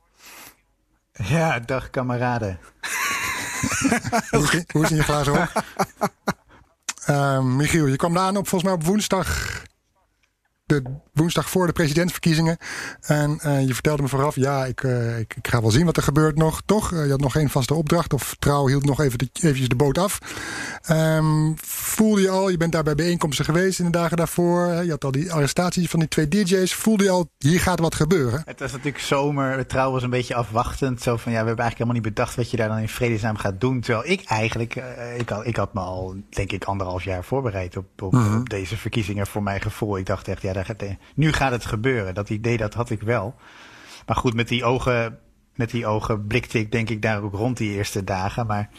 [1.12, 2.58] Ja, dag kameraden.
[4.30, 5.52] Hoe is, hoe is in je glazen hok?
[7.08, 9.57] Eh, Michiel, je kwam daar aan op volgens mij op woensdag.
[10.68, 12.56] De woensdag voor de presidentsverkiezingen.
[13.00, 15.96] En eh, je vertelde me vooraf, ja, ik, eh, ik, ik ga wel zien wat
[15.96, 16.62] er gebeurt nog.
[16.66, 16.92] Toch?
[16.92, 18.12] Eh, je had nog geen vaste opdracht.
[18.12, 20.18] Of trouw hield nog even de, eventjes de boot af.
[20.82, 24.66] Ehm, voelde je al, je bent daar bij bijeenkomsten geweest in de dagen daarvoor.
[24.84, 26.74] Je had al die arrestaties van die twee DJ's.
[26.74, 28.42] Voelde je al, hier gaat wat gebeuren?
[28.44, 29.66] Het was natuurlijk zomer.
[29.66, 31.02] Trouw was een beetje afwachtend.
[31.02, 33.36] Zo van ja, we hebben eigenlijk helemaal niet bedacht wat je daar dan in vredesnaam
[33.36, 33.80] gaat doen.
[33.80, 34.82] Terwijl ik eigenlijk,
[35.16, 38.36] ik, had, ik had me al, denk ik, anderhalf jaar voorbereid op, op, Mhm.
[38.38, 39.98] op deze verkiezingen voor mijn gevoel.
[39.98, 40.52] Ik dacht echt, ja,
[41.14, 42.14] nu gaat het gebeuren.
[42.14, 43.34] Dat idee, dat had ik wel.
[44.06, 45.18] Maar goed, met die ogen,
[45.54, 48.46] met die ogen blikte ik denk ik daar ook rond die eerste dagen.
[48.46, 48.70] Maar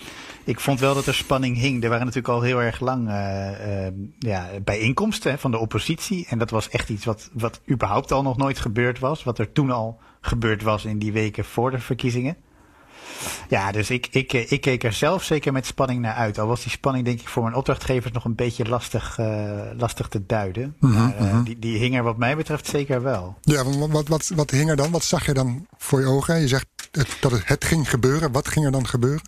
[0.43, 1.83] ik vond wel dat er spanning hing.
[1.83, 6.25] Er waren natuurlijk al heel erg lang eh, eh, ja, bijeenkomsten van de oppositie.
[6.29, 9.23] En dat was echt iets wat, wat überhaupt al nog nooit gebeurd was.
[9.23, 12.37] Wat er toen al gebeurd was in die weken voor de verkiezingen.
[13.49, 16.39] Ja, dus ik, ik, eh, ik keek er zelf zeker met spanning naar uit.
[16.39, 20.07] Al was die spanning denk ik voor mijn opdrachtgevers nog een beetje lastig, eh, lastig
[20.07, 20.75] te duiden.
[20.79, 23.37] maar eh, die, die hing er wat mij betreft zeker wel.
[23.41, 24.91] Ja, wat, wat, wat, wat hing er dan?
[24.91, 26.39] Wat zag je dan voor je ogen?
[26.39, 28.31] Je zegt het, dat het, het ging gebeuren.
[28.31, 29.21] Wat ging er dan gebeuren?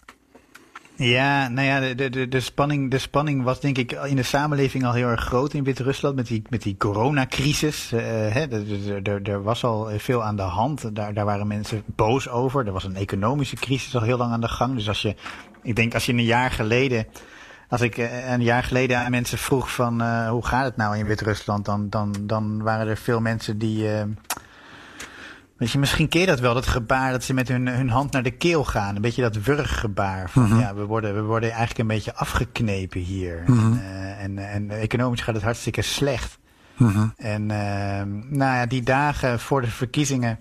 [1.03, 4.85] Ja, nou ja, de, de, de, spanning, de spanning was denk ik in de samenleving
[4.85, 7.91] al heel erg groot in Wit-Rusland met die, met die coronacrisis.
[7.91, 10.95] Eh, hè, er- er- er- was al veel aan de hand.
[10.95, 12.65] Daar, daar waren mensen boos over.
[12.65, 14.75] Er was een economische crisis al heel lang aan de gang.
[14.75, 15.15] Dus als je,
[15.63, 17.05] ik denk als je een jaar geleden,
[17.69, 20.97] als ik eh, een jaar geleden aan mensen vroeg van eh, hoe gaat het nou
[20.97, 23.93] in Wit-Rusland, dan, dan, dan waren er veel mensen die.
[23.93, 24.03] eh,
[25.61, 28.23] Weet je, misschien je dat wel, dat gebaar dat ze met hun, hun hand naar
[28.23, 28.95] de keel gaan.
[28.95, 30.29] Een beetje dat wurggebaar.
[30.29, 30.59] Van Mhm.
[30.59, 33.43] ja, we worden, we worden eigenlijk een beetje afgeknepen hier.
[33.47, 33.73] Mhm.
[33.73, 36.37] En, eh, en, en economisch gaat het hartstikke slecht.
[36.77, 37.07] Mhm.
[37.17, 40.39] En ehm, nou ja, die dagen voor de verkiezingen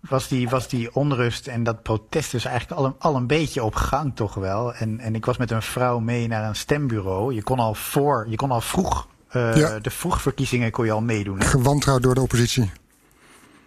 [0.00, 3.64] was die, was die onrust en dat protest dus eigenlijk al een, al een beetje
[3.64, 4.74] op gang toch wel.
[4.74, 7.34] En, en ik was met een vrouw mee naar een stembureau.
[7.34, 9.78] Je kon al voor, je kon al vroeg, eh, Ja.
[9.78, 11.38] de vroegverkiezingen kon je al meedoen.
[11.38, 11.44] hè?
[11.46, 12.70] Gewantrouwd door de oppositie.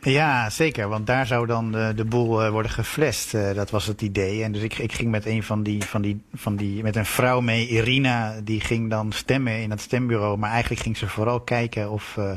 [0.01, 0.87] Ja, zeker.
[0.87, 3.33] Want daar zou dan de, de boel eh, worden geflasht.
[3.33, 4.43] Eh, dat was het idee.
[4.43, 7.05] En dus ik, ik ging met een van die, van die, van die, met een
[7.05, 10.37] vrouw mee, Irina, die ging dan stemmen in het stembureau.
[10.37, 12.31] Maar eigenlijk ging ze vooral kijken of, eh,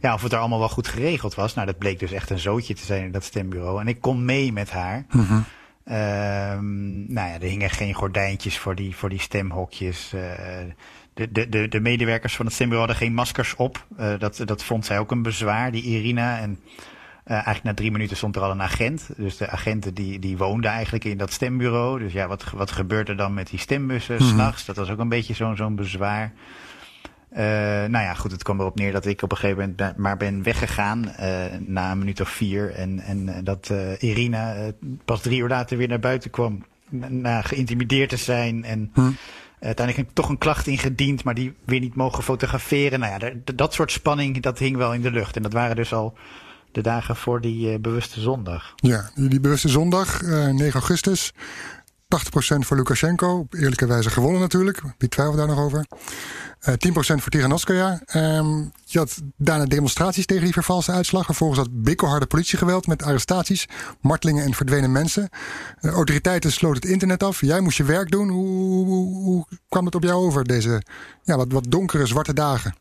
[0.00, 1.54] ja, of het er allemaal wel goed geregeld was.
[1.54, 3.80] Nou, dat bleek dus echt een zootje te zijn in dat stembureau.
[3.80, 5.06] En ik kon mee met haar.
[5.84, 10.14] Ehm, nou ja, er hingen geen gordijntjes voor die, voor die stemhokjes.
[11.14, 13.86] De, de, de, de medewerkers van het stembureau hadden geen maskers op.
[13.96, 16.38] Eh, dat, dat vond zij ook een bezwaar, die Irina.
[16.38, 16.58] En
[17.24, 19.08] eh, eigenlijk na drie minuten stond er al een agent.
[19.16, 21.98] Dus de agenten die, die woonden eigenlijk in dat stembureau.
[21.98, 24.24] Dus ja, wat, wat gebeurt er dan met die stembussen Mhm.
[24.24, 24.64] s'nachts?
[24.64, 26.32] Dat was ook een beetje zo'n zo'n bezwaar.
[27.30, 27.44] Eh,
[27.88, 30.42] nou ja, goed, het kwam erop neer dat ik op een gegeven moment maar ben
[30.42, 31.12] weggegaan
[31.66, 32.74] na een minuut of vier.
[32.74, 34.70] En, en dat Irina
[35.04, 36.64] pas drie uur later weer naar buiten kwam.
[37.08, 38.64] Na, geïntimideerd te zijn.
[38.64, 39.10] En Hm.
[39.60, 43.00] Uiteindelijk toch een klacht ingediend, maar die weer niet mogen fotograferen.
[43.00, 45.36] Nou ja, dat soort spanning, dat hing wel in de lucht.
[45.36, 46.14] En dat waren dus al
[46.72, 48.72] de dagen voor die eh, bewuste zondag.
[48.76, 51.32] Ja, die bewuste zondag, eh, 9 augustus.
[52.16, 53.46] 80% voor Lukashenko.
[53.50, 54.80] Eerlijke wijze gewonnen natuurlijk.
[54.98, 55.86] Wie twijfelt daar nog over?
[56.60, 58.00] Eh 10% voor Tiranowskaja.
[58.06, 61.24] Ehm je had daarna demonstraties tegen die vervalste uitslag.
[61.24, 63.68] Vervolgens had bikkelharde politiegeweld met arrestaties,
[64.00, 65.28] martelingen en verdwenen mensen.
[65.80, 67.40] De autoriteiten sloten het internet af.
[67.40, 68.28] Jij moest je werk doen.
[68.28, 70.82] Hoe, hoe, hoe- hoe kwam het op jou over, deze
[71.22, 72.74] ja, wat, wat donkere, zwarte dagen?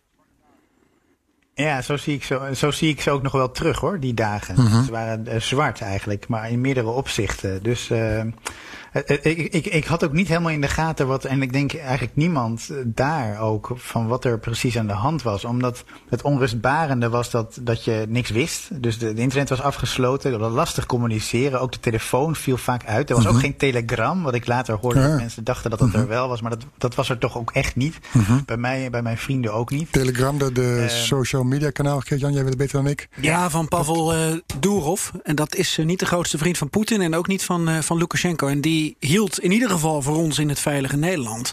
[1.54, 4.14] Ja, zo zie, ik zo, zo zie ik ze ook nog wel terug hoor, die
[4.14, 4.56] dagen.
[4.64, 4.84] Mhm.
[4.84, 7.64] Ze waren eh, zwart eigenlijk, maar in meerdere opzichten.
[7.64, 8.22] Dus eh,
[8.94, 12.16] Ik, ik, ik, had ook niet helemaal in de gaten wat, en ik denk eigenlijk
[12.16, 15.46] niemand daar ook, van wat er precies aan de hand was.
[15.46, 18.82] Omdat het onrustbarende was dat, dat je niks wist.
[18.82, 21.62] Dus de, de internet was afgesloten, dat was lastig communiceren.
[21.62, 23.10] Ook de telefoon viel vaak uit.
[23.10, 23.42] Er was ook mhm.
[23.42, 26.08] geen telegram, wat ik later hoorde dat mensen dachten dat dat er mhm.
[26.08, 26.42] wel was.
[26.42, 28.00] Maar dat, dat was er toch ook echt niet.
[28.12, 28.40] Mhm.
[28.46, 29.92] Bij mij en bij mijn vrienden ook niet.
[29.92, 33.08] Telegram, de, de ehm, social media kanaal, Jan, jij weet het beter dan ik.
[33.22, 34.20] Ja, van Pavel uh,
[34.60, 35.10] Durov.
[35.24, 37.80] En dat is uh, niet de grootste vriend van Poetin en ook niet van, uh,
[37.80, 38.48] van Lukashenko.
[38.48, 41.52] En die hield in ieder geval voor ons in het veilige Nederland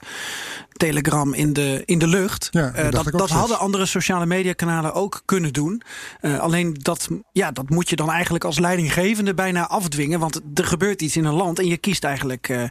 [0.77, 2.49] Telegram in de, in de lucht.
[2.51, 5.83] Ja, uh, dat dat hadden andere sociale mediakanalen ook kunnen doen.
[6.21, 10.21] Uh, alleen dat, ja, dat moet je dan eigenlijk als leidinggevende bijna afdwingen.
[10.21, 12.63] Want er gebeurt iets in een land en je kiest eigenlijk uh,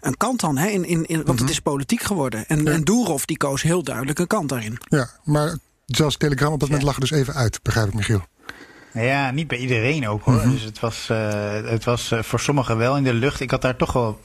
[0.00, 0.56] een kant dan.
[0.56, 1.40] Hè, in, in, in, want mm -hmm.
[1.40, 2.46] het is politiek geworden.
[2.46, 2.70] En, ja.
[2.70, 4.78] en Doerhoff die koos heel duidelijk een kant daarin.
[4.88, 8.22] Ja, maar zelfs Telegram op dat moment lag dus even uit, begrijp ik Michiel.
[8.92, 10.34] Ja, niet bij iedereen ook hoor.
[10.34, 10.50] Mhm.
[10.50, 13.40] Dus het was, uh, het was uh, voor sommigen wel in de lucht.
[13.40, 14.20] Ik had daar toch wel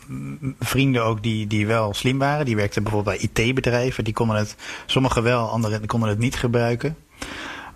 [0.59, 2.45] vrienden ook die, die wel slim waren.
[2.45, 4.03] Die werkten bijvoorbeeld bij IT-bedrijven.
[4.03, 6.95] Die konden het, sommigen wel, anderen konden het niet gebruiken.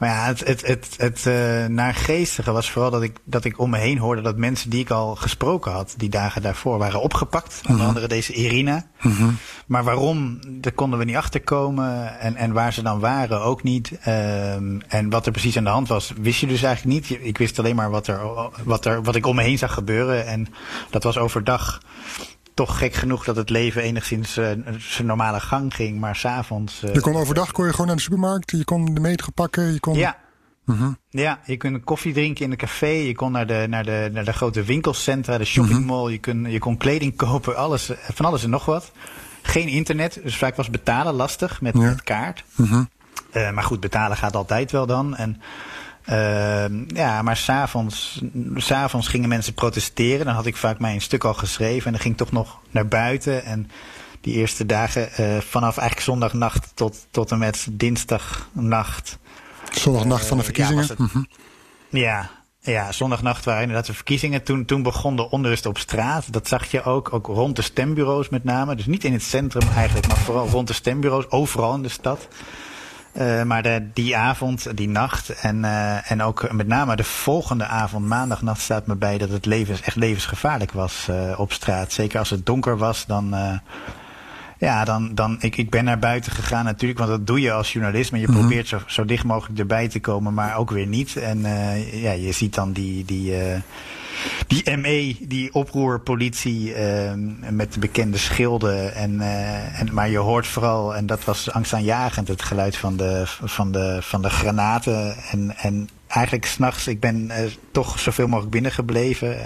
[0.02, 3.70] Maar ja, het, het, het, het uh, naargeestige was vooral dat ik, dat ik om
[3.70, 7.60] me heen hoorde dat mensen die ik al gesproken had, die dagen daarvoor, waren opgepakt.
[7.62, 7.88] Onder mhm.
[7.88, 8.86] andere deze Irina.
[9.02, 9.24] Uh
[9.66, 12.20] Maar waarom, daar konden we niet achterkomen.
[12.20, 13.92] En, en waar ze dan waren ook niet.
[14.08, 17.20] Um, en wat er precies aan de hand was, wist je dus eigenlijk niet.
[17.22, 18.20] Ik wist alleen maar wat, er,
[18.64, 20.26] wat, er, wat ik om me heen zag gebeuren.
[20.26, 20.48] En
[20.90, 21.82] dat was overdag
[22.54, 26.84] toch gek genoeg dat het leven enigszins uh, zijn normale gang ging, maar s'avonds.
[26.84, 29.74] Uh, je kon overdag kon je gewoon naar de supermarkt, je kon de metro pakken,
[29.74, 29.96] je kon.
[29.96, 30.18] Ja.
[30.66, 30.94] Uh-huh.
[31.10, 34.26] Ja, je kon koffie drinken in een café, je kon naar de, naar de, naar
[34.26, 36.12] de grote winkelcentra, de shoppingmall, uh-huh.
[36.12, 38.92] je, kon, je kon kleding kopen, alles, van alles en nog wat.
[39.42, 41.82] Geen internet, dus vaak was betalen lastig met, ja.
[41.82, 42.44] met kaart.
[42.56, 42.86] Uh-huh.
[43.34, 45.16] Uh, maar goed, betalen gaat altijd wel dan.
[45.16, 45.42] En
[46.12, 48.22] uh, ja, maar s'avonds,
[48.56, 50.26] s'avonds gingen mensen protesteren.
[50.26, 51.86] Dan had ik vaak mijn stuk al geschreven.
[51.86, 53.44] En dan ging ik toch nog naar buiten.
[53.44, 53.70] En
[54.22, 59.18] die eerste dagen, uh, vanaf eigenlijk zondagnacht tot, tot en met dinsdagnacht.
[59.72, 60.84] Zondagnacht van de verkiezingen?
[60.84, 61.28] Uh, ja, het, mm-hmm.
[61.90, 64.44] ja, ja, zondagnacht waren inderdaad de verkiezingen.
[64.44, 66.34] Toen, toen begon de onrust op straat.
[66.34, 68.76] Dat zag je ook, ook rond de stembureaus met name.
[68.76, 72.28] Dus niet in het centrum eigenlijk, maar vooral rond de stembureaus, overal in de stad.
[73.14, 77.66] Uh, maar de, die avond, die nacht en, uh, en ook met name de volgende
[77.66, 81.92] avond, maandagnacht, staat me bij dat het levens, echt levensgevaarlijk was uh, op straat.
[81.92, 83.36] Zeker als het donker was, dan.
[84.62, 87.74] Ja, dan, dan ik, ik ben naar buiten gegaan natuurlijk, want dat doe je als
[87.74, 88.12] journalist.
[88.12, 88.36] Maar je -hmm.
[88.36, 91.16] probeert zo, zo dicht mogelijk erbij te komen, maar ook weer niet.
[91.16, 91.40] En
[91.92, 93.06] ja, je ziet dan die.
[93.06, 93.34] die
[94.48, 97.12] die ME, die oproerpolitie uh,
[97.50, 98.96] met de bekende schilden.
[98.96, 99.22] En,
[99.74, 103.98] en, maar je hoort vooral, en dat was angstaanjagend, het geluid van de, van de,
[104.02, 105.16] van de granaten.
[105.32, 107.32] En, en eigenlijk s'nachts, ik ben
[107.72, 109.38] toch zoveel mogelijk binnengebleven.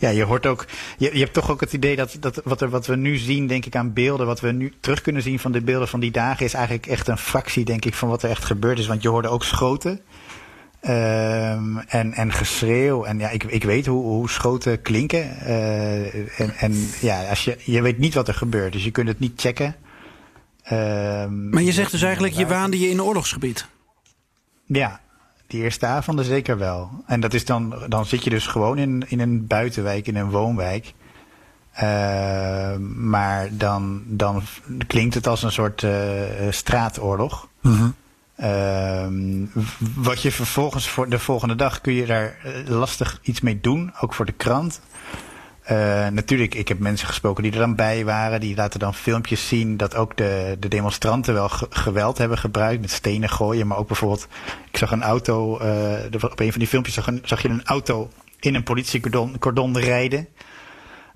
[0.00, 0.66] Ja, je hoort ook,
[0.98, 3.46] je, je hebt toch ook het idee dat, dat wat, er, wat we nu zien,
[3.46, 6.10] denk ik, aan beelden, wat we nu terug kunnen zien van de beelden van die
[6.10, 8.86] dagen, is eigenlijk echt een fractie, denk ik, van wat er echt gebeurd is.
[8.86, 10.00] Want je hoorde ook schoten.
[10.82, 13.04] Um, en, en geschreeuw.
[13.04, 15.36] En ja, ik, ik weet hoe, hoe schoten klinken.
[15.42, 19.08] Uh, en, en ja, als je, je weet niet wat er gebeurt, dus je kunt
[19.08, 19.76] het niet checken.
[20.72, 23.66] Um, maar je zegt dus eigenlijk, je waande je in een oorlogsgebied?
[24.66, 25.00] Ja,
[25.50, 26.90] die eerste avonden zeker wel.
[27.06, 30.30] En dat is dan, dan zit je dus gewoon in, in een buitenwijk, in een
[30.30, 30.92] woonwijk.
[31.82, 34.42] Uh, maar dan, dan
[34.86, 35.92] klinkt het als een soort uh,
[36.50, 37.48] straatoorlog.
[37.60, 37.88] -huh.
[38.42, 39.06] Uh,
[39.94, 43.92] wat je vervolgens voor de volgende dag kun je daar eh, lastig iets mee doen,
[44.00, 44.80] ook voor de krant.
[45.70, 48.40] Uh, natuurlijk, ik heb mensen gesproken die er dan bij waren.
[48.40, 52.80] Die laten dan filmpjes zien dat ook de, de demonstranten wel geweld hebben gebruikt.
[52.80, 53.66] Met stenen gooien.
[53.66, 54.28] Maar ook bijvoorbeeld,
[54.70, 55.60] ik zag een auto.
[55.62, 60.28] Uh, op een van die filmpjes zag, zag je een auto in een politiecordon rijden.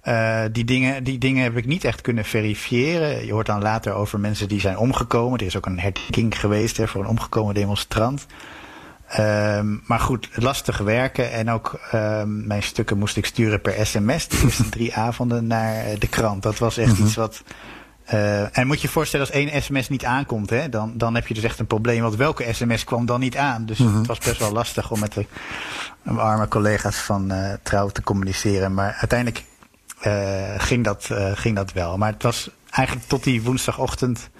[0.04, 3.26] Uh, die, dingen, die dingen heb ik niet echt kunnen verifiëren.
[3.26, 5.38] Je hoort dan later over mensen die zijn omgekomen.
[5.38, 8.26] Er is ook een herdenking geweest hè, voor een omgekomen demonstrant.
[9.18, 11.32] Um, maar goed, lastig werken.
[11.32, 14.28] En ook um, mijn stukken moest ik sturen per sms.
[14.28, 16.42] De eerste drie avonden naar de krant.
[16.42, 17.06] Dat was echt mm-hmm.
[17.06, 17.42] iets wat.
[18.12, 21.26] Uh, en moet je je voorstellen, als één sms niet aankomt, hè, dan, dan heb
[21.26, 22.02] je dus echt een probleem.
[22.02, 23.66] Want welke sms kwam dan niet aan?
[23.66, 23.98] Dus mm-hmm.
[23.98, 25.26] het was best wel lastig om met de
[26.16, 28.74] arme collega's van uh, Trouw te communiceren.
[28.74, 29.44] Maar uiteindelijk
[30.06, 31.98] uh, ging, dat, ging dat wel.
[31.98, 34.30] Maar het was eigenlijk tot die woensdagochtend.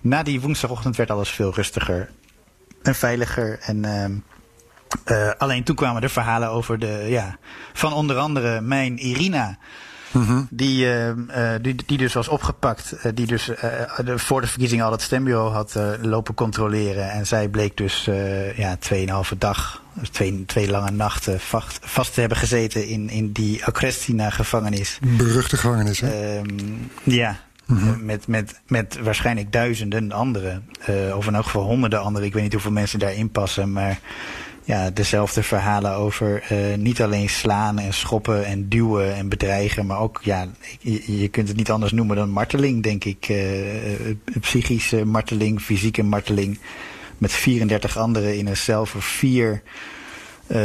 [0.00, 2.10] Na die woensdagochtend werd alles veel rustiger
[2.86, 3.58] en veiliger.
[3.60, 3.84] En
[5.10, 7.04] uh, alleen toen kwamen er verhalen over de.
[7.08, 7.36] Ja,
[7.72, 9.58] van onder andere mijn Irina.
[10.10, 10.46] Mm-hmm.
[10.50, 10.86] Die,
[11.60, 12.96] die, die dus was opgepakt.
[13.14, 17.10] die dus de, voor de verkiezingen al het stembureau had lopen controleren.
[17.10, 18.04] En zij bleek dus
[18.56, 23.66] ja, 2,5 dag twee, twee lange nachten vast, vast te hebben gezeten in, in die
[23.66, 24.98] Okrestina-gevangenis.
[25.02, 26.36] Beruchte gevangenis, hè?
[26.36, 26.46] Ehm,
[27.66, 30.68] ja, uh, met, met, met waarschijnlijk duizenden anderen.
[30.90, 32.26] Uh, of in elk geval honderden anderen.
[32.26, 33.72] Ik weet niet hoeveel mensen daarin passen.
[33.72, 34.00] Maar
[34.64, 39.86] ja, dezelfde verhalen over uh, niet alleen slaan en schoppen en duwen en bedreigen.
[39.86, 40.46] Maar ook, ja,
[40.80, 43.32] je, kunt het niet anders noemen dan marteling, denk ik.
[44.40, 46.58] psychische marteling, fysieke marteling.
[47.18, 49.62] Met 34 anderen in een cel voor vier.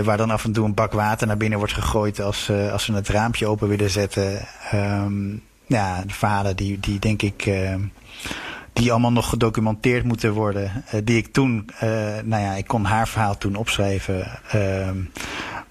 [0.03, 2.83] Waar dan af en toe een bak water naar binnen wordt gegooid als, uh, als
[2.83, 4.47] ze het raampje open willen zetten.
[4.73, 7.45] Um, ja, verhalen die, die denk ik.
[7.45, 7.75] Uh,
[8.73, 10.83] die allemaal nog gedocumenteerd moeten worden.
[11.03, 11.69] die ik toen,
[12.23, 14.27] nou ja, ik kon haar verhaal toen opschrijven.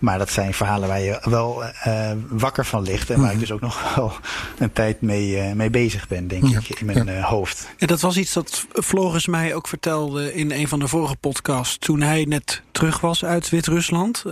[0.00, 3.10] Maar dat zijn verhalen waar je wel uh, wakker van ligt.
[3.10, 3.40] En waar ik mhm.
[3.40, 4.12] dus ook nog wel
[4.58, 6.58] een tijd mee, uh, mee bezig ben, denk ja.
[6.58, 7.20] ik, in mijn ja.
[7.20, 7.68] hoofd.
[7.78, 11.78] En dat was iets dat Floris mij ook vertelde in een van de vorige podcasts.
[11.78, 14.22] Toen hij net terug was uit Wit-Rusland.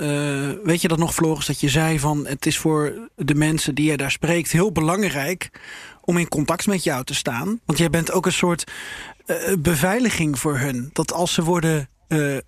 [0.65, 2.27] weet je dat nog, Floris, dat je zei van...
[2.27, 5.51] het is voor de mensen die je daar spreekt heel belangrijk...
[6.01, 7.61] om in contact met jou te staan.
[7.65, 8.65] Want jij bent ook een soort
[9.59, 10.91] beveiliging voor hun.
[10.93, 11.89] Dat als ze worden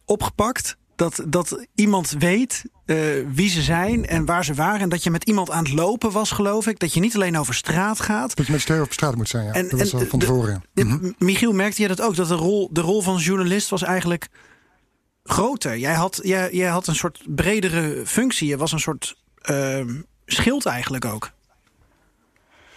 [0.04, 2.96] opgepakt dat, dat iemand weet uh,
[3.32, 4.80] wie ze zijn en waar ze waren.
[4.80, 6.78] En dat je met iemand aan het lopen was, geloof ik.
[6.78, 8.36] Dat je niet alleen over straat gaat.
[8.36, 9.52] Dat je met steur op straat moet zijn, ja.
[9.52, 10.62] En, dat was van tevoren.
[10.74, 11.14] Mm -hmm.
[11.18, 12.16] Michiel, merkte je dat ook?
[12.16, 14.28] Dat de rol, de rol van journalist was eigenlijk
[15.24, 15.78] groter.
[15.78, 18.48] Jij had, jij, jij had een soort bredere functie.
[18.48, 19.16] Je was een soort
[19.50, 19.84] uh,
[20.26, 21.30] schild eigenlijk ook.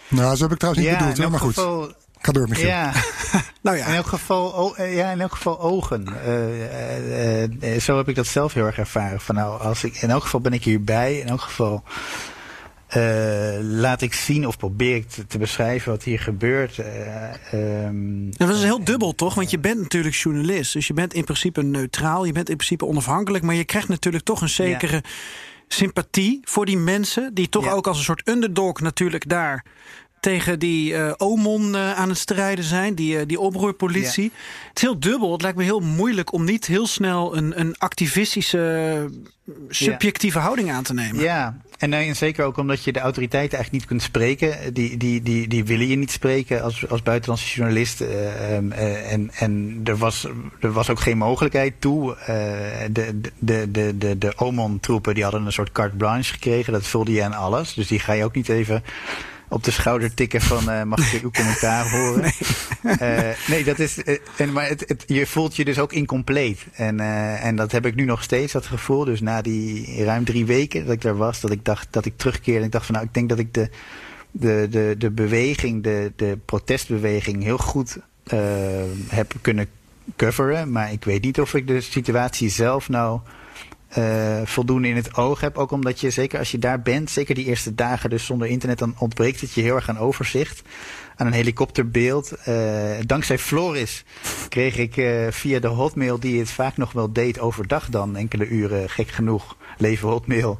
[0.08, 1.54] Nou, zo heb ik trouwens niet ja, bedoeld, hè, maar goed.
[1.54, 1.92] Geval,
[2.24, 2.66] Ga door, Michiel.
[2.66, 2.92] Ja.
[3.62, 3.86] nou ja.
[3.86, 6.06] In elk geval, ja, in elk geval ogen.
[6.26, 9.20] Uh, uh, zo heb ik dat zelf heel erg ervaren.
[9.20, 11.18] Van nou, als ik, in elk geval ben ik hierbij.
[11.18, 11.82] In elk geval
[13.60, 16.78] laat ik zien of probeer ik te, te beschrijven wat hier gebeurt.
[17.54, 19.34] Um, dat is heel dubbel, toch?
[19.34, 20.72] Want je bent natuurlijk journalist.
[20.72, 22.24] Dus je bent in principe neutraal.
[22.24, 23.44] Je bent in principe onafhankelijk.
[23.44, 24.94] Maar je krijgt natuurlijk toch een zekere...
[24.94, 25.02] Ja
[25.68, 27.34] sympathie voor die mensen.
[27.34, 27.72] Die toch ja.
[27.72, 29.64] ook als een soort underdog natuurlijk daar
[30.24, 34.24] tegen die uh, OMON uh, aan het strijden zijn, die, uh, die oproerpolitie.
[34.24, 34.30] Ja.
[34.68, 35.32] Het is heel dubbel.
[35.32, 39.10] Het lijkt me heel moeilijk om niet heel snel een, een activistische,
[39.68, 40.44] subjectieve ja.
[40.44, 41.22] houding aan te nemen.
[41.22, 44.74] Ja, en, en zeker ook omdat je de autoriteiten eigenlijk niet kunt spreken.
[44.74, 48.00] Die, die, die, die willen je niet spreken als, als buitenlandse journalist.
[48.00, 50.26] Um, en en er, was,
[50.60, 52.16] er was ook geen mogelijkheid toe.
[52.90, 56.72] de, de, de, de, de OMON-troepen die hadden een soort carte blanche gekregen.
[56.72, 57.74] Dat vulde je aan alles.
[57.74, 58.82] Dus die ga je ook niet even
[59.54, 62.32] op de schouder tikken van uh, mag ik uw commentaar horen?
[62.84, 63.98] Nee, uh, nee dat is.
[63.98, 66.66] Uh, en, maar het, het, je voelt je dus ook incompleet.
[66.72, 67.00] En,
[67.40, 69.04] en dat heb ik nu nog steeds, dat gevoel.
[69.04, 72.16] Dus na die ruim drie weken dat ik daar was, dat ik dacht dat ik
[72.16, 72.60] terugkeerde.
[72.60, 73.68] En ik dacht van nou, ik denk dat ik de,
[74.30, 77.98] de, de, de beweging, de, de protestbeweging heel goed
[79.08, 79.68] heb kunnen
[80.16, 80.72] coveren.
[80.72, 83.20] Maar ik weet niet of ik de situatie zelf nou
[83.98, 85.58] uh, voldoende in het oog heb.
[85.58, 88.78] Ook omdat je, zeker als je daar bent, zeker die eerste dagen dus zonder internet,
[88.78, 90.62] dan ontbreekt het je heel erg aan overzicht.
[91.16, 92.32] Aan een helikopterbeeld.
[92.48, 92.54] Uh,
[93.06, 94.04] dankzij Floris
[94.48, 98.48] kreeg ik uh, via de hotmail, die het vaak nog wel deed overdag dan, enkele
[98.48, 100.58] uren, gek genoeg, leven hotmail.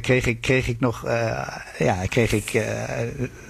[0.00, 1.04] kreeg, ik, kreeg ik nog,
[1.78, 2.44] ja, kreeg ik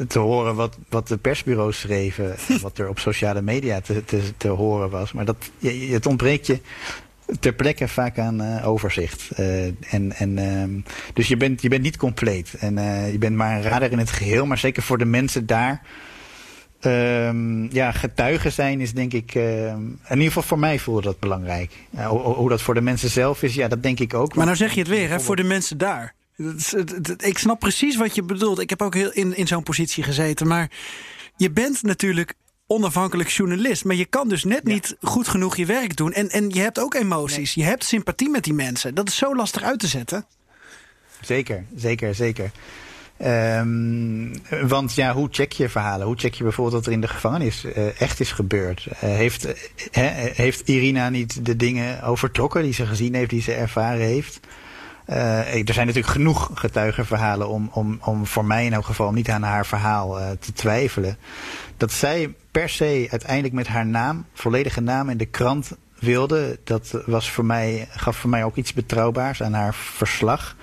[0.08, 2.36] te horen wat, wat de persbureaus schreven.
[2.62, 5.12] wat er op sociale media te, te, te horen was.
[5.12, 6.60] Maar dat, je, het ontbreekt je
[7.40, 9.30] ter plekke vaak aan uh, overzicht.
[9.38, 10.82] Uh, en, en, uh,
[11.14, 12.54] dus je bent, je bent niet compleet.
[12.58, 14.46] En uh, je bent maar een radar in het geheel.
[14.46, 15.82] Maar zeker voor de mensen daar.
[16.80, 19.34] Ehm, ja, getuigen zijn is denk ik.
[19.34, 21.72] Ehm, in ieder geval voor mij voelde dat belangrijk.
[21.96, 24.34] Hoe, hoe, dat voor de mensen zelf is, ja, dat denk ik ook.
[24.34, 26.14] Maar nou zeg je het weer, hè, voor de mensen daar.
[27.16, 28.60] Ik snap precies wat je bedoelt.
[28.60, 30.46] Ik heb ook heel in, in zo'n positie gezeten.
[30.46, 30.70] Maar
[31.36, 32.34] je bent natuurlijk
[32.70, 33.84] onafhankelijk journalist.
[33.84, 34.72] Maar je kan dus net ja.
[34.72, 36.12] niet goed genoeg je werk doen.
[36.12, 37.54] En, en je hebt ook emoties.
[37.54, 37.64] Nee.
[37.64, 38.94] Je hebt sympathie met die mensen.
[38.94, 40.24] Dat is zo lastig uit te zetten.
[41.20, 42.50] Zeker, zeker, zeker.
[43.24, 44.32] Um,
[44.68, 46.06] want ja, hoe check je verhalen?
[46.06, 48.86] Hoe check je bijvoorbeeld wat er in de gevangenis uh, echt is gebeurd?
[48.86, 49.52] Uh, heeft, uh,
[50.34, 54.40] heeft Irina niet de dingen overtrokken die ze gezien heeft, die ze ervaren heeft?
[55.06, 59.42] er zijn natuurlijk genoeg getuigenverhalen om, om, om voor mij in elk geval niet aan
[59.42, 61.18] haar verhaal te twijfelen.
[61.76, 67.02] Dat zij per se uiteindelijk met haar naam, volledige naam in de krant wilde, dat
[67.06, 70.56] was voor mij, gaf voor mij ook iets betrouwbaars aan haar verslag.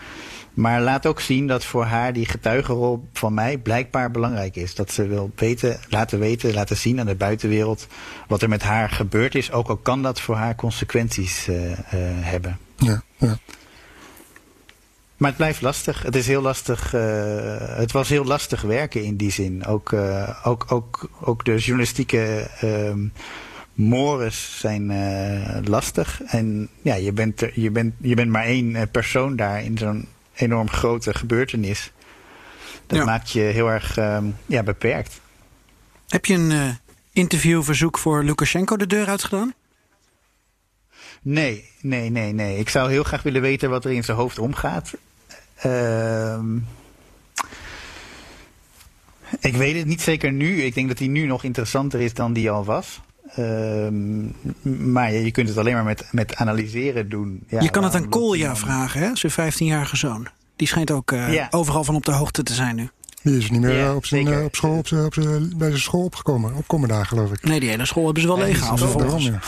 [0.53, 4.75] Maar laat ook zien dat voor haar die getuigenrol van mij blijkbaar belangrijk is.
[4.75, 7.87] Dat ze wil weten, laten weten, laten zien aan de buitenwereld
[8.27, 9.51] wat er met haar gebeurd is.
[9.51, 11.77] Ook al kan dat voor haar consequenties uh, uh,
[12.19, 12.57] hebben.
[12.75, 13.37] Ja, ja.
[15.17, 16.01] Maar het blijft lastig.
[16.01, 16.93] Het is heel lastig.
[16.93, 17.01] Uh,
[17.57, 19.65] het was heel lastig werken in die zin.
[19.65, 22.93] Ook, uh, ook, ook, ook de journalistieke uh,
[23.73, 26.21] mores zijn uh, lastig.
[26.23, 30.07] En ja, je bent, er, je, bent, je bent maar één persoon daar in zo'n
[30.35, 31.91] enorm grote gebeurtenis.
[32.87, 33.05] Dat Ja.
[33.05, 35.19] maakt je heel erg ehm, ja, beperkt.
[36.07, 36.69] Heb je een eh,
[37.13, 39.53] interviewverzoek voor Lukashenko de deur uitgedaan?
[41.21, 42.57] Nee, nee, nee, nee.
[42.57, 44.93] Ik zou heel graag willen weten wat er in zijn hoofd omgaat.
[45.57, 46.55] Ehm,
[49.39, 50.61] ik weet het niet zeker nu.
[50.61, 53.01] Ik denk dat hij nu nog interessanter is dan die al was.
[53.35, 54.25] Ehm,
[54.91, 57.43] maar je kunt het alleen maar met, met analyseren doen.
[57.47, 59.09] Ja, je kan het aan Kolja vragen, hè?
[59.15, 60.27] zijn 15-jarige zoon.
[60.55, 61.47] Die schijnt ook eh, Ja.
[61.51, 62.89] overal van op de hoogte te zijn nu.
[63.21, 65.53] Die is niet meer Ja, eh, op zijn, eh, op school, op zijn, op zijn,
[65.57, 66.53] bij zijn school opgekomen.
[66.55, 67.43] Opkomen daar, geloof ik.
[67.43, 68.37] Nee, die hele school hebben ze wel.
[68.97, 69.39] Daarom, ja.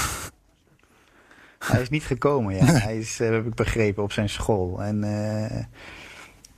[1.60, 2.66] Hij is niet gekomen, ja.
[2.88, 4.84] Hij is, heb ik begrepen, op zijn school.
[4.84, 5.64] En eh,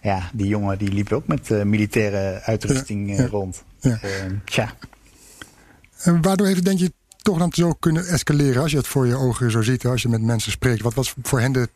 [0.02, 3.30] ja, die jongen die liep ook met eh, militaire uitrusting eh, Ja, ja.
[3.30, 3.64] rond.
[3.80, 4.00] Ja.
[4.02, 4.74] Ehm, tja.
[5.98, 9.08] En waardoor heeft het, denk je, toch dan zo kunnen escaleren als je het voor
[9.08, 10.82] je ogen zo ziet, als je met mensen spreekt?
[10.82, 11.70] Wat was voor hen de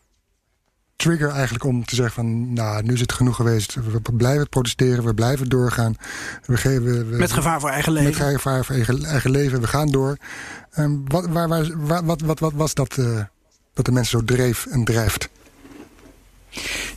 [0.96, 3.74] trigger eigenlijk om te zeggen van, nou, nu is het genoeg geweest.
[3.74, 5.96] We blijven protesteren, we blijven doorgaan.
[6.44, 8.10] We geven, we, Met gevaar voor eigen leven.
[8.10, 10.16] Met gevaar voor eigen, eigen leven, we gaan door.
[10.70, 13.20] En wat, waar, waar, wat, wat, wat was dat eh,
[13.74, 15.28] dat de mensen zo dreef en drijft?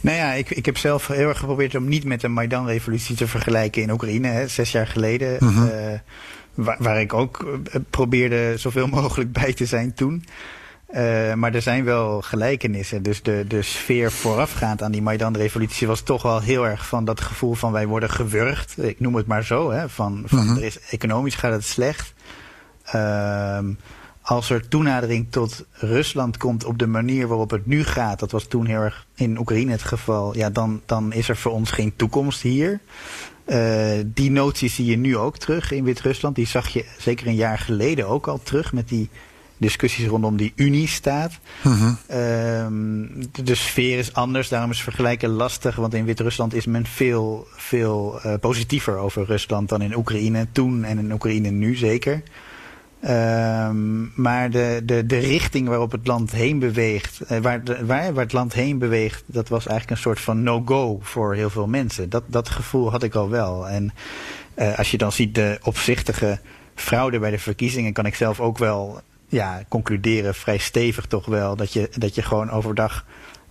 [0.02, 3.28] Nou ja, ik, ik heb zelf heel erg geprobeerd om niet met de Maidan-revolutie te
[3.28, 5.38] vergelijken in Oekraïne, hè, zes jaar geleden.
[5.40, 5.68] Mhm.
[5.68, 6.00] eh,
[6.54, 10.26] waar, waar ik ook eh, probeerde zoveel mogelijk bij te zijn toen.
[10.88, 13.04] Eh, maar er zijn wel gelijkenissen.
[13.04, 17.22] Dus de, de sfeer voorafgaand aan die Maidan-revolutie was toch wel heel erg van dat
[17.22, 18.84] gevoel van wij worden gewurgd.
[18.84, 19.72] Ik noem het maar zo.
[19.72, 20.58] Hè, van van Mhm.
[20.58, 22.14] er is, economisch gaat het slecht.
[22.84, 23.66] Ehm,
[24.30, 28.46] als er toenadering tot Rusland komt op de manier waarop het nu gaat, dat was
[28.48, 31.96] toen heel erg in Oekraïne het geval, ja, dan, dan is er voor ons geen
[31.96, 32.80] toekomst hier.
[33.46, 36.36] Eh, die notie zie je nu ook terug in Wit-Rusland.
[36.36, 39.10] Die zag je zeker een jaar geleden ook al terug met die
[39.58, 41.40] discussies rondom die Unie-staat.
[42.08, 45.76] Ehm, de, de sfeer is anders, daarom is vergelijken lastig.
[45.76, 50.84] Want in Wit-Rusland is men veel, veel eh, positiever over Rusland dan in Oekraïne toen
[50.84, 52.24] en in Oekraïne nu zeker.
[53.02, 58.14] Ehm, maar de, de, de richting waarop het land heen beweegt, eh, waar, de- waar,
[58.14, 61.68] waar het land heen beweegt, dat was eigenlijk een soort van no-go voor heel veel
[61.68, 62.10] mensen.
[62.10, 63.68] Dat, dat gevoel had ik al wel.
[63.68, 63.94] En
[64.54, 66.40] eh, als je dan ziet de opzichtige
[66.76, 71.56] fraude bij de verkiezingen, kan ik zelf ook wel ja, concluderen, vrij stevig toch wel,
[71.56, 73.06] dat je, dat je gewoon overdag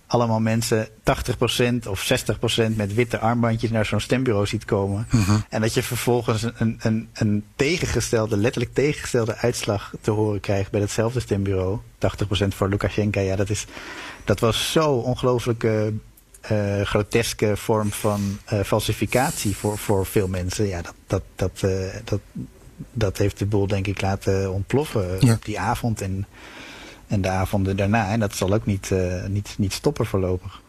[0.09, 0.91] allemaal mensen 80%
[1.87, 2.11] of
[2.71, 5.07] 60% met witte armbandjes naar zo'n stembureau ziet komen.
[5.49, 10.79] En dat je vervolgens een, een, een tegengestelde, letterlijk tegengestelde uitslag te horen krijgt bij
[10.79, 11.79] datzelfde stembureau.
[12.45, 13.19] 80% voor Lukashenko.
[13.19, 13.65] Ja, dat, is,
[14.23, 15.93] dat was zo ongelooflijke
[16.41, 20.67] eh, groteske vorm van eh, falsificatie voor, voor veel mensen.
[20.67, 22.19] Ja, dat, dat, dat, eh, dat,
[22.91, 25.33] dat heeft de boel denk ik laten ontploffen Ja.
[25.33, 26.25] op die avond en,
[27.09, 28.09] en de avonden daarna.
[28.09, 30.61] En dat zal ook niet, eh, niet, niet stoppen voorlopig.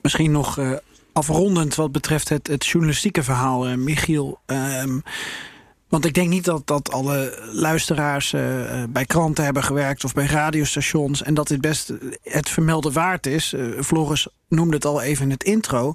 [0.00, 0.72] Misschien nog eh,
[1.12, 4.38] afrondend wat betreft het, het journalistieke verhaal, eh, Michiel.
[4.46, 4.98] Ehm,
[5.88, 8.30] want ik denk niet dat, dat alle luisteraars
[8.88, 11.22] bij kranten hebben gewerkt of bij radiostations.
[11.22, 11.92] En dat dit best
[12.22, 13.54] het vermelden waard is.
[13.80, 15.94] Floris noemde het al even in het intro.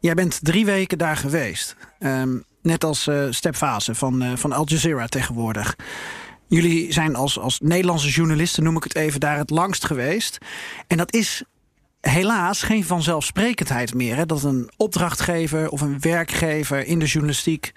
[0.00, 1.76] Jij bent drie weken daar geweest.
[1.98, 5.76] Ehm, net als eh Step Fase van, van Al Jazeera tegenwoordig.
[6.48, 10.38] Jullie zijn als, als Nederlandse journalisten, noem ik het even, daar het langst geweest.
[10.86, 11.44] En dat is
[12.00, 14.16] helaas geen vanzelfsprekendheid meer.
[14.16, 14.26] Hè?
[14.26, 17.72] Dat een opdrachtgever of een werkgever in de journalistiek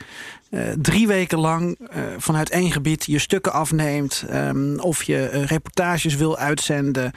[0.49, 4.25] eh, drie weken lang eh, vanuit één gebied je stukken afneemt.
[4.29, 7.11] ehm, of je eh, reportages wil uitzenden.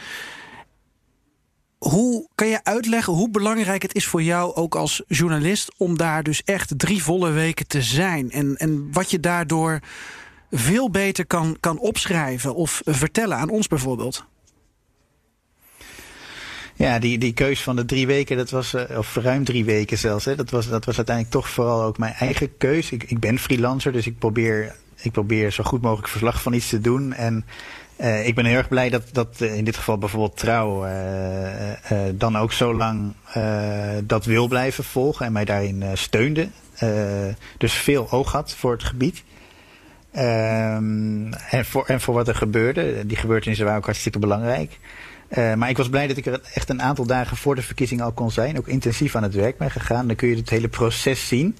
[1.78, 6.22] Hoe kan je uitleggen hoe belangrijk het is voor jou ook als journalist om daar
[6.22, 8.30] dus echt drie volle weken te zijn?
[8.30, 9.80] En, en wat je daardoor
[10.54, 14.24] veel beter kan, kan opschrijven of vertellen aan ons bijvoorbeeld?
[16.74, 19.98] Ja, die, die keus van de drie weken, dat was, eh, of ruim drie weken
[19.98, 22.90] zelfs, hè, dat, was, dat was uiteindelijk toch vooral ook mijn eigen keus.
[22.90, 26.68] Ik, ik ben freelancer, dus ik probeer, ik probeer zo goed mogelijk verslag van iets
[26.68, 27.12] te doen.
[27.12, 27.44] En
[27.96, 30.86] eh, ik ben heel erg blij dat, dat eh, in dit geval bijvoorbeeld Trouw
[32.14, 33.12] dan ook zo lang
[34.04, 36.48] dat wil blijven volgen en mij daarin steunde.
[37.58, 39.22] Dus veel oog had voor het gebied.
[40.12, 43.06] Ehm, en, voor, en voor wat er gebeurde.
[43.06, 44.78] Die gebeurtenissen waren ook hartstikke belangrijk.
[45.28, 48.02] Eh, maar ik was blij dat ik er echt een aantal dagen voor de verkiezing
[48.02, 48.58] al kon zijn.
[48.58, 50.06] Ook intensief aan het werk ben gegaan.
[50.06, 51.56] Dan kun je het hele proces zien.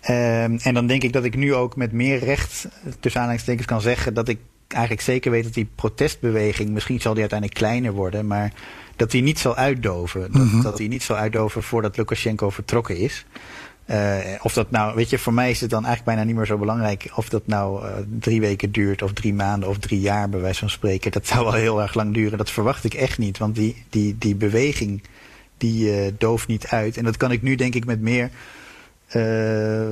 [0.00, 2.68] Ehm, en dan denk ik dat ik nu ook met meer recht,
[3.00, 7.20] tussen aanhalingstekens, kan zeggen dat ik eigenlijk zeker weet dat die protestbeweging, misschien zal die
[7.20, 8.52] uiteindelijk kleiner worden, maar
[8.96, 10.20] dat die niet zal uitdoven.
[10.20, 10.62] Dat, Mhm.
[10.62, 13.24] dat die niet zal uitdoven voordat Lukashenko vertrokken is.
[13.90, 16.46] Uh, of dat nou, weet je, voor mij is het dan eigenlijk bijna niet meer
[16.46, 20.28] zo belangrijk of dat nou uh, drie weken duurt, of drie maanden, of drie jaar,
[20.28, 21.12] bij wijze van spreken.
[21.12, 22.38] Dat zou wel heel erg lang duren.
[22.38, 25.02] Dat verwacht ik echt niet, want die, die, die beweging,
[25.56, 26.96] die uh, dooft niet uit.
[26.96, 28.30] En dat kan ik nu, denk ik, met meer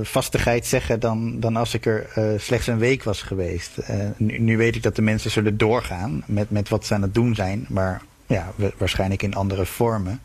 [0.02, 3.78] vastigheid zeggen dan, dan als ik er slechts een week was geweest.
[4.16, 7.14] Nu, nu, weet ik dat de mensen zullen doorgaan met, met wat ze aan het
[7.14, 10.20] doen zijn, maar ja, waarschijnlijk in andere vormen.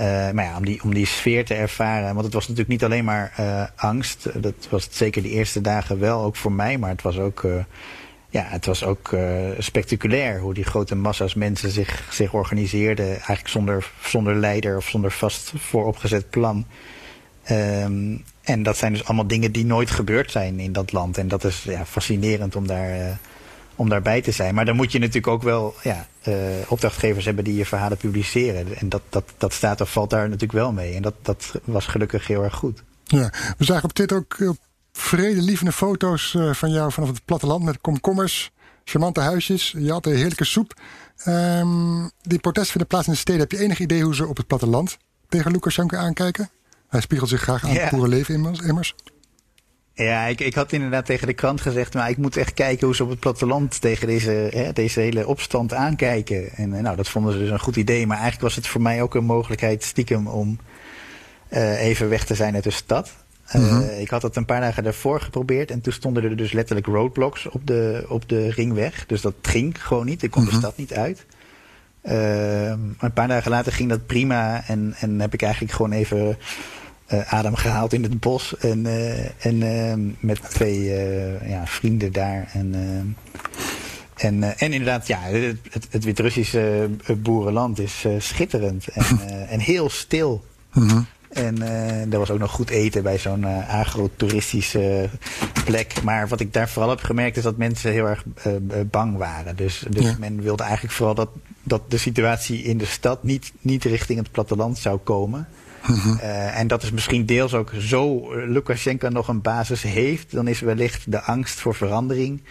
[0.00, 2.12] Uh, maar ja, om die, om die sfeer te ervaren.
[2.12, 4.42] Want het was natuurlijk niet alleen maar uh, angst.
[4.42, 6.78] Dat was zeker de eerste dagen wel, ook voor mij.
[6.78, 7.64] Maar het was ook, uh,
[8.28, 9.14] ja, het was ook
[9.58, 13.06] spectaculair hoe die grote massa's mensen zich, zich organiseerden.
[13.06, 16.66] Eigenlijk zonder, zonder leider of zonder vast vooropgezet plan.
[17.50, 21.18] Um, en dat zijn dus allemaal dingen die nooit gebeurd zijn in dat land.
[21.18, 23.18] En dat is ja, fascinerend om daar
[23.80, 24.54] om daarbij te zijn.
[24.54, 26.34] Maar dan moet je natuurlijk ook wel ja, uh,
[26.68, 28.76] opdrachtgevers hebben die je verhalen publiceren.
[28.76, 30.94] En dat, dat, dat staat of valt daar natuurlijk wel mee.
[30.94, 32.82] En dat, dat was gelukkig heel erg goed.
[33.04, 34.50] Ja, we zagen op dit ook uh,
[34.92, 38.50] vredelievende foto's uh, van jou vanaf het platteland met komkommers,
[38.84, 39.74] charmante huisjes.
[39.78, 40.80] Je had een heerlijke soep.
[41.26, 43.40] Um, die protesten vinden plaats in de steden.
[43.40, 44.96] Heb je enig idee hoe ze op het platteland
[45.28, 46.50] tegen Lukashenko aankijken?
[46.88, 47.80] Hij spiegelt zich graag aan ja.
[47.80, 48.94] het boerenleven immers.
[50.04, 52.96] Ja, ik, ik had inderdaad tegen de krant gezegd, maar ik moet echt kijken hoe
[52.96, 56.52] ze op het platteland tegen deze, hè, deze hele opstand aankijken.
[56.52, 58.06] En nou, dat vonden ze dus een goed idee.
[58.06, 60.58] Maar eigenlijk was het voor mij ook een mogelijkheid stiekem om
[61.52, 63.12] uh, even weg te zijn uit de stad.
[63.56, 63.88] Uh, mm -hmm.
[63.98, 67.48] Ik had het een paar dagen daarvoor geprobeerd en toen stonden er dus letterlijk roadblocks
[67.48, 69.06] op de, op de ringweg.
[69.06, 70.22] Dus dat ging gewoon niet.
[70.22, 70.60] Ik kon mm -hmm.
[70.60, 71.26] de stad niet uit.
[72.04, 76.38] Uh, een paar dagen later ging dat prima en, en heb ik eigenlijk gewoon even
[77.26, 78.56] adem gehaald in het bos.
[78.56, 80.84] En, uh, en uh, met twee
[81.48, 82.50] ja, vrienden daar.
[82.52, 82.74] En,
[84.16, 89.04] en, en inderdaad, ja, het, het, het Wit-Russische boerenland is schitterend en,
[89.48, 90.44] en heel stil.
[90.72, 91.06] Mm -hmm.
[91.30, 91.62] En
[92.12, 95.08] er was ook nog goed eten bij zo'n agrotoeristische
[95.64, 96.02] plek.
[96.02, 98.24] Maar wat ik daar vooral heb gemerkt is dat mensen heel erg
[98.90, 99.56] bang waren.
[99.56, 100.16] Dus, dus ja.
[100.18, 101.28] men wilde eigenlijk vooral dat,
[101.62, 105.48] dat de situatie in de stad niet, niet richting het platteland zou komen.
[105.88, 110.32] Uh, en dat is misschien deels ook zo Lukashenko nog een basis heeft.
[110.32, 112.42] Dan is wellicht de angst voor verandering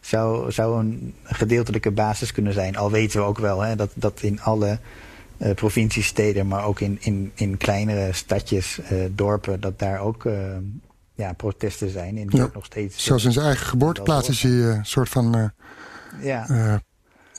[0.00, 2.76] zou, zou een gedeeltelijke basis kunnen zijn.
[2.76, 4.78] Al weten we ook wel hè, dat, dat in alle
[5.38, 10.26] uh, provinciesteden, maar ook in, in, in kleinere stadjes, uh, dorpen, dat daar ook
[11.14, 12.18] ja, protesten zijn.
[12.18, 12.50] En ja.
[12.54, 13.04] nog steeds.
[13.04, 15.52] Zelfs in zijn eigen geboorteplaats is hij een soort van.
[16.20, 16.80] ja.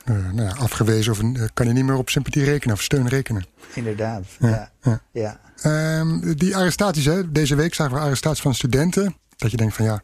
[0.05, 3.07] Uh, nou ja, afgewezen of uh, kan je niet meer op sympathie rekenen of steun
[3.07, 3.45] rekenen.
[3.73, 4.71] Inderdaad, ja.
[4.81, 5.01] ja.
[5.11, 5.39] ja.
[5.99, 9.15] Um, die arrestaties, hè, deze week zagen we arrestaties van studenten.
[9.37, 10.03] Dat je denkt van ja,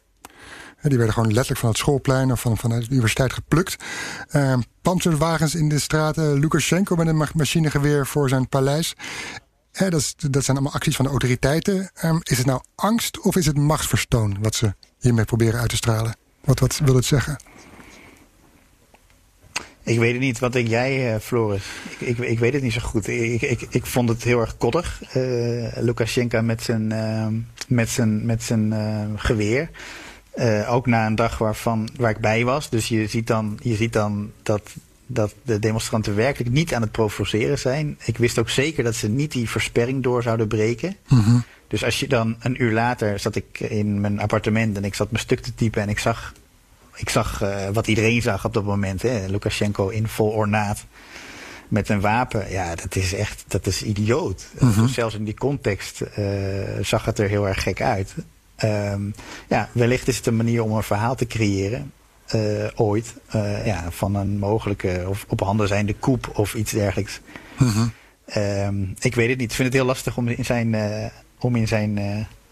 [0.82, 3.84] die werden gewoon letterlijk van het schoolplein of van, van de universiteit geplukt.
[4.32, 8.94] Um, panzerwagens in de straten, Lukashenko met een machinegeweer voor zijn paleis.
[9.72, 11.90] Dat, is, dat zijn allemaal acties van de autoriteiten.
[12.04, 15.76] Um, is het nou angst of is het machtsverstoon wat ze hiermee proberen uit te
[15.76, 16.16] stralen?
[16.44, 17.36] Wat, wat wil het zeggen?
[19.86, 20.38] Ik weet het niet.
[20.38, 21.64] Wat denk jij, uh, Floris?
[21.98, 23.08] Ik, ik, ik, weet het niet zo goed.
[23.08, 25.02] Ik, ik, ik vond het heel erg koddig.
[25.16, 27.26] Uh, Lukashenko met zijn, uh,
[27.68, 28.74] met zijn, met zijn
[29.16, 29.70] geweer.
[30.68, 32.70] ook na een dag waarvan, waar ik bij was.
[32.70, 34.62] Dus je ziet dan, je ziet dan dat,
[35.06, 37.98] dat de demonstranten werkelijk niet aan het provoceren zijn.
[38.04, 40.96] Ik wist ook zeker dat ze niet die versperring door zouden breken.
[41.08, 41.44] Mm -hmm.
[41.68, 45.10] Dus als je dan een uur later zat ik in mijn appartement en ik zat
[45.10, 46.32] mijn stuk te typen en ik zag
[46.96, 49.02] ik zag uh, wat iedereen zag op dat moment.
[49.02, 49.26] Hè?
[49.26, 50.84] Lukashenko in vol ornaat
[51.68, 52.50] met een wapen.
[52.50, 54.46] Ja, dat is echt, dat is idioot.
[54.54, 54.64] Mhm.
[54.64, 54.82] Mm -hmm.
[54.82, 56.26] dus zelfs in die context uh,
[56.80, 58.14] zag het er heel erg gek uit.
[58.64, 59.14] Um,
[59.48, 61.92] ja, wellicht is het een manier om een verhaal te creëren.
[62.34, 63.14] Uh, ooit.
[63.64, 67.20] ja, van een mogelijke of op handen zijnde koep of iets dergelijks.
[67.58, 67.92] Mm -hmm.
[68.42, 69.50] um, ik weet het niet.
[69.50, 70.76] Ik vind het heel lastig om in zijn,
[71.38, 71.98] om in zijn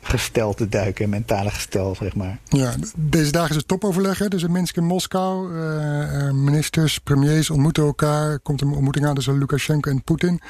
[0.04, 2.38] gestel te duiken, mentale gestel, zeg maar.
[2.48, 4.28] Ja, deze dagen is het topoverleg, hè?
[4.28, 5.54] dus in Minsk in Moskou.
[5.54, 8.38] Uh, ministers, premiers ontmoeten elkaar.
[8.38, 10.40] Komt een ontmoeting aan tussen Lukashenko en Poetin.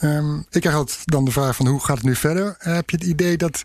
[0.00, 2.44] Um, ik krijg dan de vraag van hoe gaat het nu verder?
[2.44, 3.64] Uh, heb je het idee dat...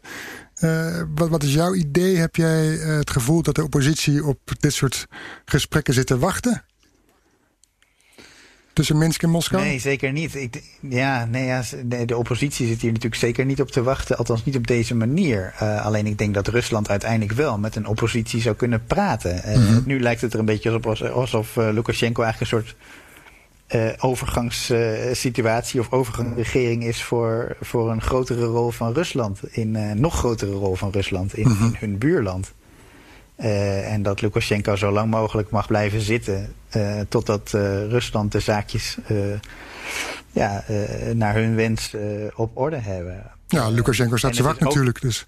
[1.16, 2.18] Wat, wat, is jouw idee?
[2.18, 5.08] Heb jij het gevoel dat de oppositie op dit soort
[5.46, 6.64] gesprekken zit te wachten?
[8.78, 9.64] Tussen Minsk en Moskou?
[9.64, 10.36] Nee, zeker niet.
[10.36, 11.64] Ik, ja, nee, ja,
[12.06, 14.18] de oppositie zit hier natuurlijk zeker niet op te wachten.
[14.18, 15.54] Althans niet op deze manier.
[15.62, 19.36] Uh, alleen ik denk dat Rusland uiteindelijk wel met een oppositie zou kunnen praten.
[19.36, 19.84] Uh, mm -hmm.
[19.86, 22.76] Nu lijkt het er een beetje alsof, alsof uh, Lukashenko eigenlijk een soort
[24.00, 29.40] overgangssituatie of overgangsregering is voor, voor een grotere rol van Rusland.
[29.52, 31.54] In nog grotere rol van Rusland in, Mhm.
[31.54, 31.68] mm -hmm.
[31.68, 32.54] in hun buurland.
[33.38, 36.54] Uh, en dat Lukashenko zo lang mogelijk mag blijven zitten.
[36.76, 38.98] Uh, totdat uh, Rusland de zaakjes
[40.32, 40.64] ja,
[41.14, 41.96] naar hun wens
[42.36, 43.32] op orde hebben.
[43.48, 45.02] Ja, Lukashenko staat zwak natuurlijk.
[45.02, 45.28] Dus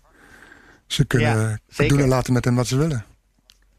[0.88, 3.06] ze kunnen ja, doen en laten met hem wat ze willen.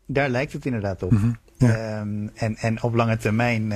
[0.07, 1.11] Daar lijkt het inderdaad op.
[1.11, 1.39] Mm -hmm.
[1.68, 2.01] ja.
[2.01, 3.72] um, en, en op lange termijn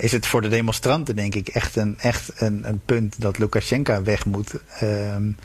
[0.00, 4.02] is het voor de demonstranten denk ik echt een, echt een, een punt dat Lukashenko
[4.02, 4.54] weg moet.
[4.82, 5.36] Um,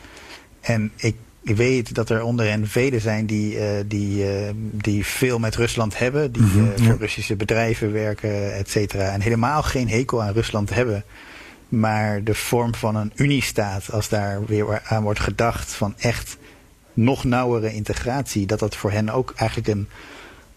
[0.60, 5.06] en ik ik weet dat er onder hen velen zijn die, uh, die, uh, die
[5.06, 6.32] veel met Rusland hebben.
[6.32, 9.12] Die uh, voor Russische bedrijven werken, et cetera.
[9.12, 11.04] En helemaal geen hekel aan Rusland hebben.
[11.68, 16.36] Maar de vorm van een uniestaat, als daar weer aan wordt gedacht van echt
[16.92, 19.88] nog nauwere integratie, dat dat voor hen ook eigenlijk een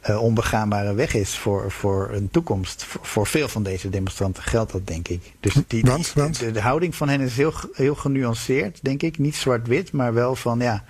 [0.09, 2.83] uh, onbegaanbare weg is voor, voor een toekomst.
[2.83, 5.33] Voor, voor, veel van deze demonstranten geldt dat, denk ik.
[5.39, 6.39] Dus die, die, want, want?
[6.39, 9.17] De, de, houding van hen is heel, heel genuanceerd, denk ik.
[9.17, 10.83] Niet zwart-wit, maar wel van ja.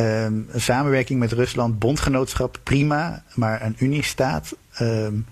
[0.00, 3.22] Um, een samenwerking met Rusland, bondgenootschap, prima.
[3.34, 5.26] Maar een uniestaat, um,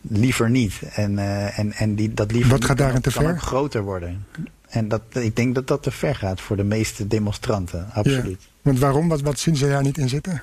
[0.00, 0.80] liever niet.
[0.94, 3.40] En, uh, en, en die, dat liever Wat gaat daarin te ver?
[3.40, 4.26] groter worden.
[4.68, 8.42] En dat, ik denk dat dat te ver gaat voor de meeste demonstranten, absoluut.
[8.42, 8.48] Ja.
[8.62, 9.08] Want waarom?
[9.08, 10.42] Wat, wat zien ze daar niet in zitten?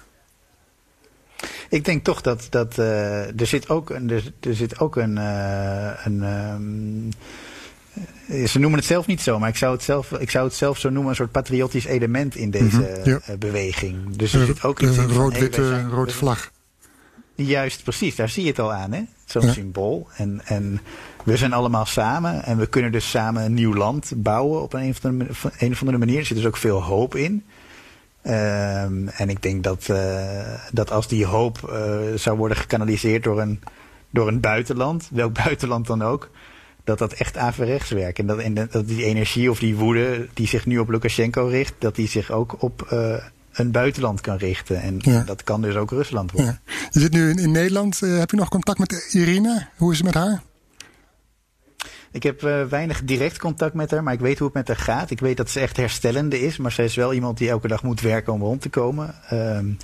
[1.69, 5.17] Ik denk toch dat, dat uh, er zit ook, een, er, er zit ook een.
[5.17, 7.09] Uh, een um,
[8.47, 10.77] ze noemen het zelf niet zo, maar ik zou het zelf, ik zou het zelf
[10.77, 13.37] zo noemen: een soort patriotisch element in deze mm -hmm, ja.
[13.37, 14.15] beweging.
[14.15, 14.97] Dus er zit ook iets.
[14.97, 16.51] Een rood-witte rood vlag.
[17.35, 18.15] Juist, precies.
[18.15, 19.01] Daar zie je het al aan, hè?
[19.25, 19.51] Zo'n ja.
[19.51, 20.07] symbool.
[20.15, 20.81] En, en
[21.23, 24.89] we zijn allemaal samen en we kunnen dus samen een nieuw land bouwen op een
[24.89, 26.19] of andere, een of andere manier.
[26.19, 27.43] Er zit dus ook veel hoop in.
[28.25, 33.41] Um, en ik denk dat, uh, dat als die hoop uh, zou worden gekanaliseerd door
[33.41, 33.59] een,
[34.09, 36.29] door een buitenland, welk buitenland dan ook,
[36.83, 38.19] dat dat echt averechts werkt.
[38.19, 41.73] En dat, en dat die energie of die woede die zich nu op Lukashenko richt,
[41.77, 43.15] dat die zich ook op uh,
[43.51, 44.81] een buitenland kan richten.
[44.81, 45.23] En ja.
[45.23, 46.59] dat kan dus ook Rusland worden.
[46.65, 46.73] Ja.
[46.91, 47.99] Je zit nu in, in Nederland.
[47.99, 49.69] heb je nog contact met Irina?
[49.77, 50.41] Hoe is het met haar?
[52.13, 54.85] Ik heb uh, weinig direct contact met haar, maar ik weet hoe het met haar
[54.85, 55.09] gaat.
[55.09, 57.83] Ik weet dat ze echt herstellende is, maar zij is wel iemand die elke dag
[57.83, 59.15] moet werken om rond te komen.
[59.31, 59.77] Um,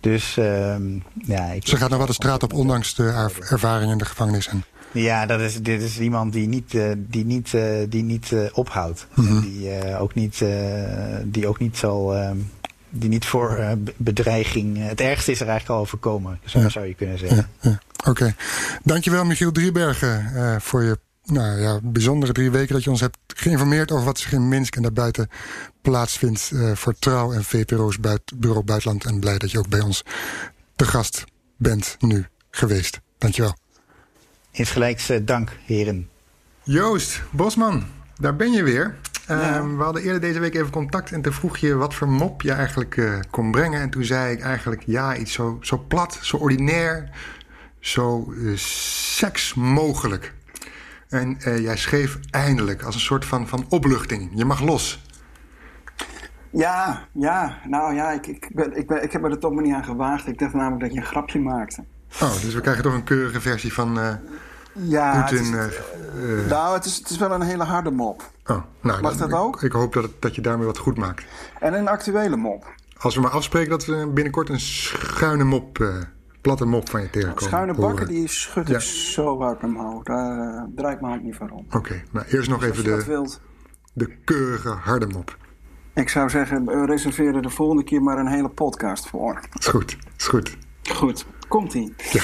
[0.00, 3.98] dus um, ja, ik ze gaat nog wel de straat op, ondanks de ervaring in
[3.98, 4.48] de gevangenis.
[4.48, 4.64] En...
[4.92, 9.06] Ja, dat is, dit is iemand die niet, uh, die niet, uh, die niet ophoudt.
[9.14, 9.40] Mm -hmm.
[9.40, 10.44] Die, ook niet,
[11.24, 12.14] die ook niet zal.
[12.90, 14.88] die niet voor bedreiging.
[14.88, 16.68] Het ergste is er eigenlijk al overkomen, zo ja.
[16.68, 17.48] zou je kunnen zeggen.
[17.60, 17.80] Ja, ja.
[17.98, 18.10] Oké.
[18.10, 18.34] Okay.
[18.82, 23.90] Dankjewel, Michiel Driebergen, voor je nou ja, bijzondere drie weken dat je ons hebt geïnformeerd
[23.90, 25.28] over wat zich in Minsk en daarbuiten
[25.82, 29.04] plaatsvindt uh, voor Trouw en VPRO's buit, Bureau Buitenland.
[29.04, 30.04] En blij dat je ook bij ons
[30.76, 31.24] te gast
[31.56, 33.00] bent nu geweest.
[33.18, 33.56] Dankjewel.
[34.50, 36.08] Insgelijks uh, dank, heren.
[36.62, 37.84] Joost Bosman,
[38.18, 38.94] daar ben je weer.
[39.26, 39.58] Ja.
[39.58, 42.42] Uh, we hadden eerder deze week even contact en toen vroeg je wat voor mop
[42.42, 43.80] je eigenlijk uh, kon brengen.
[43.80, 47.10] En toen zei ik eigenlijk ja, iets zo, zo plat, zo ordinair,
[47.80, 50.34] zo seks mogelijk.
[51.16, 54.30] En uh, jij schreef eindelijk als een soort van, van opluchting.
[54.34, 55.04] Je mag los.
[56.50, 57.58] Ja, ja.
[57.68, 60.26] Nou ja, ik, ik, ben, ik, ben, ik heb er toch maar niet aan gewaagd.
[60.26, 61.84] Ik dacht namelijk dat je een grapje maakte.
[62.22, 64.12] Oh, dus we krijgen toch een keurige versie van uh,
[64.72, 65.52] ja, Poetin.
[65.52, 65.78] Het is,
[66.14, 68.30] uh, nou, het is, het is wel een hele harde mop.
[68.46, 69.62] Oh, nou, Mag dat ik, ook?
[69.62, 71.24] Ik hoop dat, dat je daarmee wat goed maakt.
[71.60, 72.74] En een actuele mop.
[72.98, 75.78] Als we maar afspreken dat we binnenkort een schuine mop
[76.46, 77.42] platte mop van je tegenkomen.
[77.42, 78.78] Schuine bakken, die schud ik ja.
[78.80, 80.02] zo hard omhoog.
[80.02, 81.64] Daar uh, draait mijn hand niet van om.
[81.66, 83.36] Oké, okay, maar eerst nog dus even de,
[83.92, 85.36] de keurige harde mop.
[85.94, 89.40] Ik zou zeggen, reserveer er de volgende keer maar een hele podcast voor.
[89.58, 90.56] Is goed, is goed.
[90.92, 91.94] Goed, komt-ie.
[92.12, 92.22] Ja,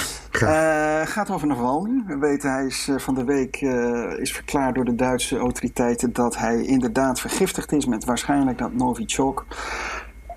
[1.01, 2.03] uh, gaat over Navalny.
[2.07, 6.13] We weten, hij is uh, van de week uh, is verklaard door de Duitse autoriteiten...
[6.13, 9.47] dat hij inderdaad vergiftigd is met waarschijnlijk dat Novichok...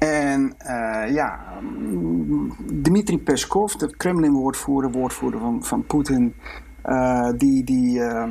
[0.05, 1.39] En uh, ja,
[2.81, 6.35] Dmitri Peskov, de Kremlin-woordvoerder, woordvoerder van, van Poetin,
[6.85, 8.23] uh, die, die uh,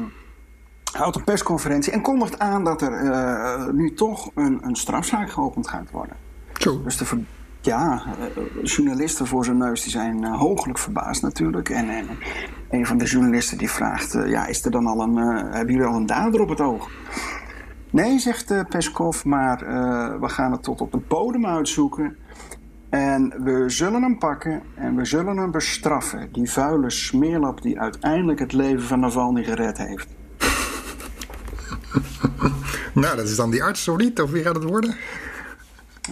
[0.92, 5.90] houdt een persconferentie en kondigt aan dat er nu toch een, een strafzaak geopend gaat
[5.90, 6.16] worden.
[6.52, 6.82] Zo.
[6.82, 7.06] Dus de
[7.60, 8.02] ja,
[8.62, 11.68] journalisten voor zijn neus die zijn hooglijk verbaasd natuurlijk.
[11.68, 12.08] En, en
[12.70, 15.96] een van de journalisten die vraagt, ja, is er dan al een, hebben jullie al
[15.96, 16.88] een dader op het oog?
[17.94, 22.16] Nee, zegt uh, Peskov, maar uh, we gaan het tot op de bodem uitzoeken.
[22.90, 26.28] En we zullen hem pakken en we zullen hem bestraffen.
[26.32, 30.08] Die vuile smeerlap die uiteindelijk het leven van Navalny gered heeft.
[33.02, 34.20] nou, dat is dan die arts, of niet?
[34.20, 34.96] Of wie gaat het worden?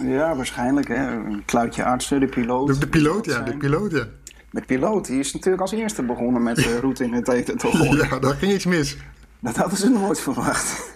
[0.01, 0.87] Ja, waarschijnlijk.
[0.87, 1.11] Hè.
[1.11, 2.67] Een kluitje artsen, de piloot.
[2.67, 3.39] De, de piloot, ja.
[3.39, 4.05] De piloot, ja.
[4.51, 7.57] De piloot, die is natuurlijk als eerste begonnen met de route in het eten
[7.97, 8.97] ja, daar ging iets mis.
[9.43, 10.91] Dat hadden ze nooit verwacht.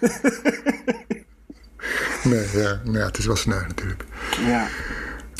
[2.30, 4.04] nee, ja, nou ja, het is wel snel natuurlijk.
[4.40, 4.66] Ja.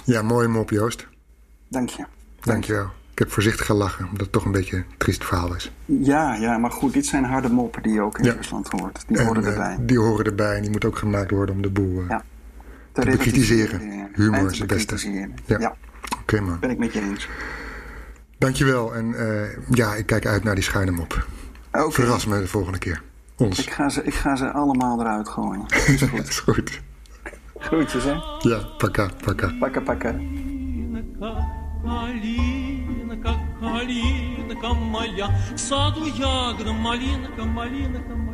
[0.05, 1.07] Ja, mooi mop, Joost.
[1.69, 2.05] Dank je.
[2.41, 2.91] Dank je wel.
[3.13, 5.73] Ik heb voorzichtig gelachen, omdat het toch een beetje een triest verhaal is.
[5.85, 8.33] Ja, ja, maar goed, dit zijn harde moppen die je ook in ja.
[8.33, 9.05] Rusland hoort.
[9.07, 9.77] Die horen en, erbij.
[9.81, 12.23] Die horen erbij en die moeten ook gemaakt worden om de boel uh, ja.
[12.93, 14.09] te, te bekritiseren.
[14.15, 15.11] Humor is het beste.
[15.11, 15.29] Ja.
[15.47, 15.57] ja.
[15.57, 16.59] Oké, okay, man.
[16.59, 17.29] Ben ik met je eens.
[18.39, 18.95] Dankjewel.
[18.95, 21.27] En uh, ja, ik kijk uit naar die schuine mop.
[21.72, 21.92] Okay.
[21.92, 23.02] Verras me de volgende keer.
[23.38, 23.60] Ons.
[23.60, 25.66] Ik ga ze, ik ga ze allemaal eruit gooien.
[25.68, 26.28] Is goed.
[26.28, 26.82] is goed.
[27.58, 28.14] Groetjes, hè?
[28.40, 29.56] Ja, pakka, pakka.
[29.60, 30.16] Pakka, pakka.
[31.84, 38.34] Малинка, калинка моя, в саду ягода, малинка, малинка моя.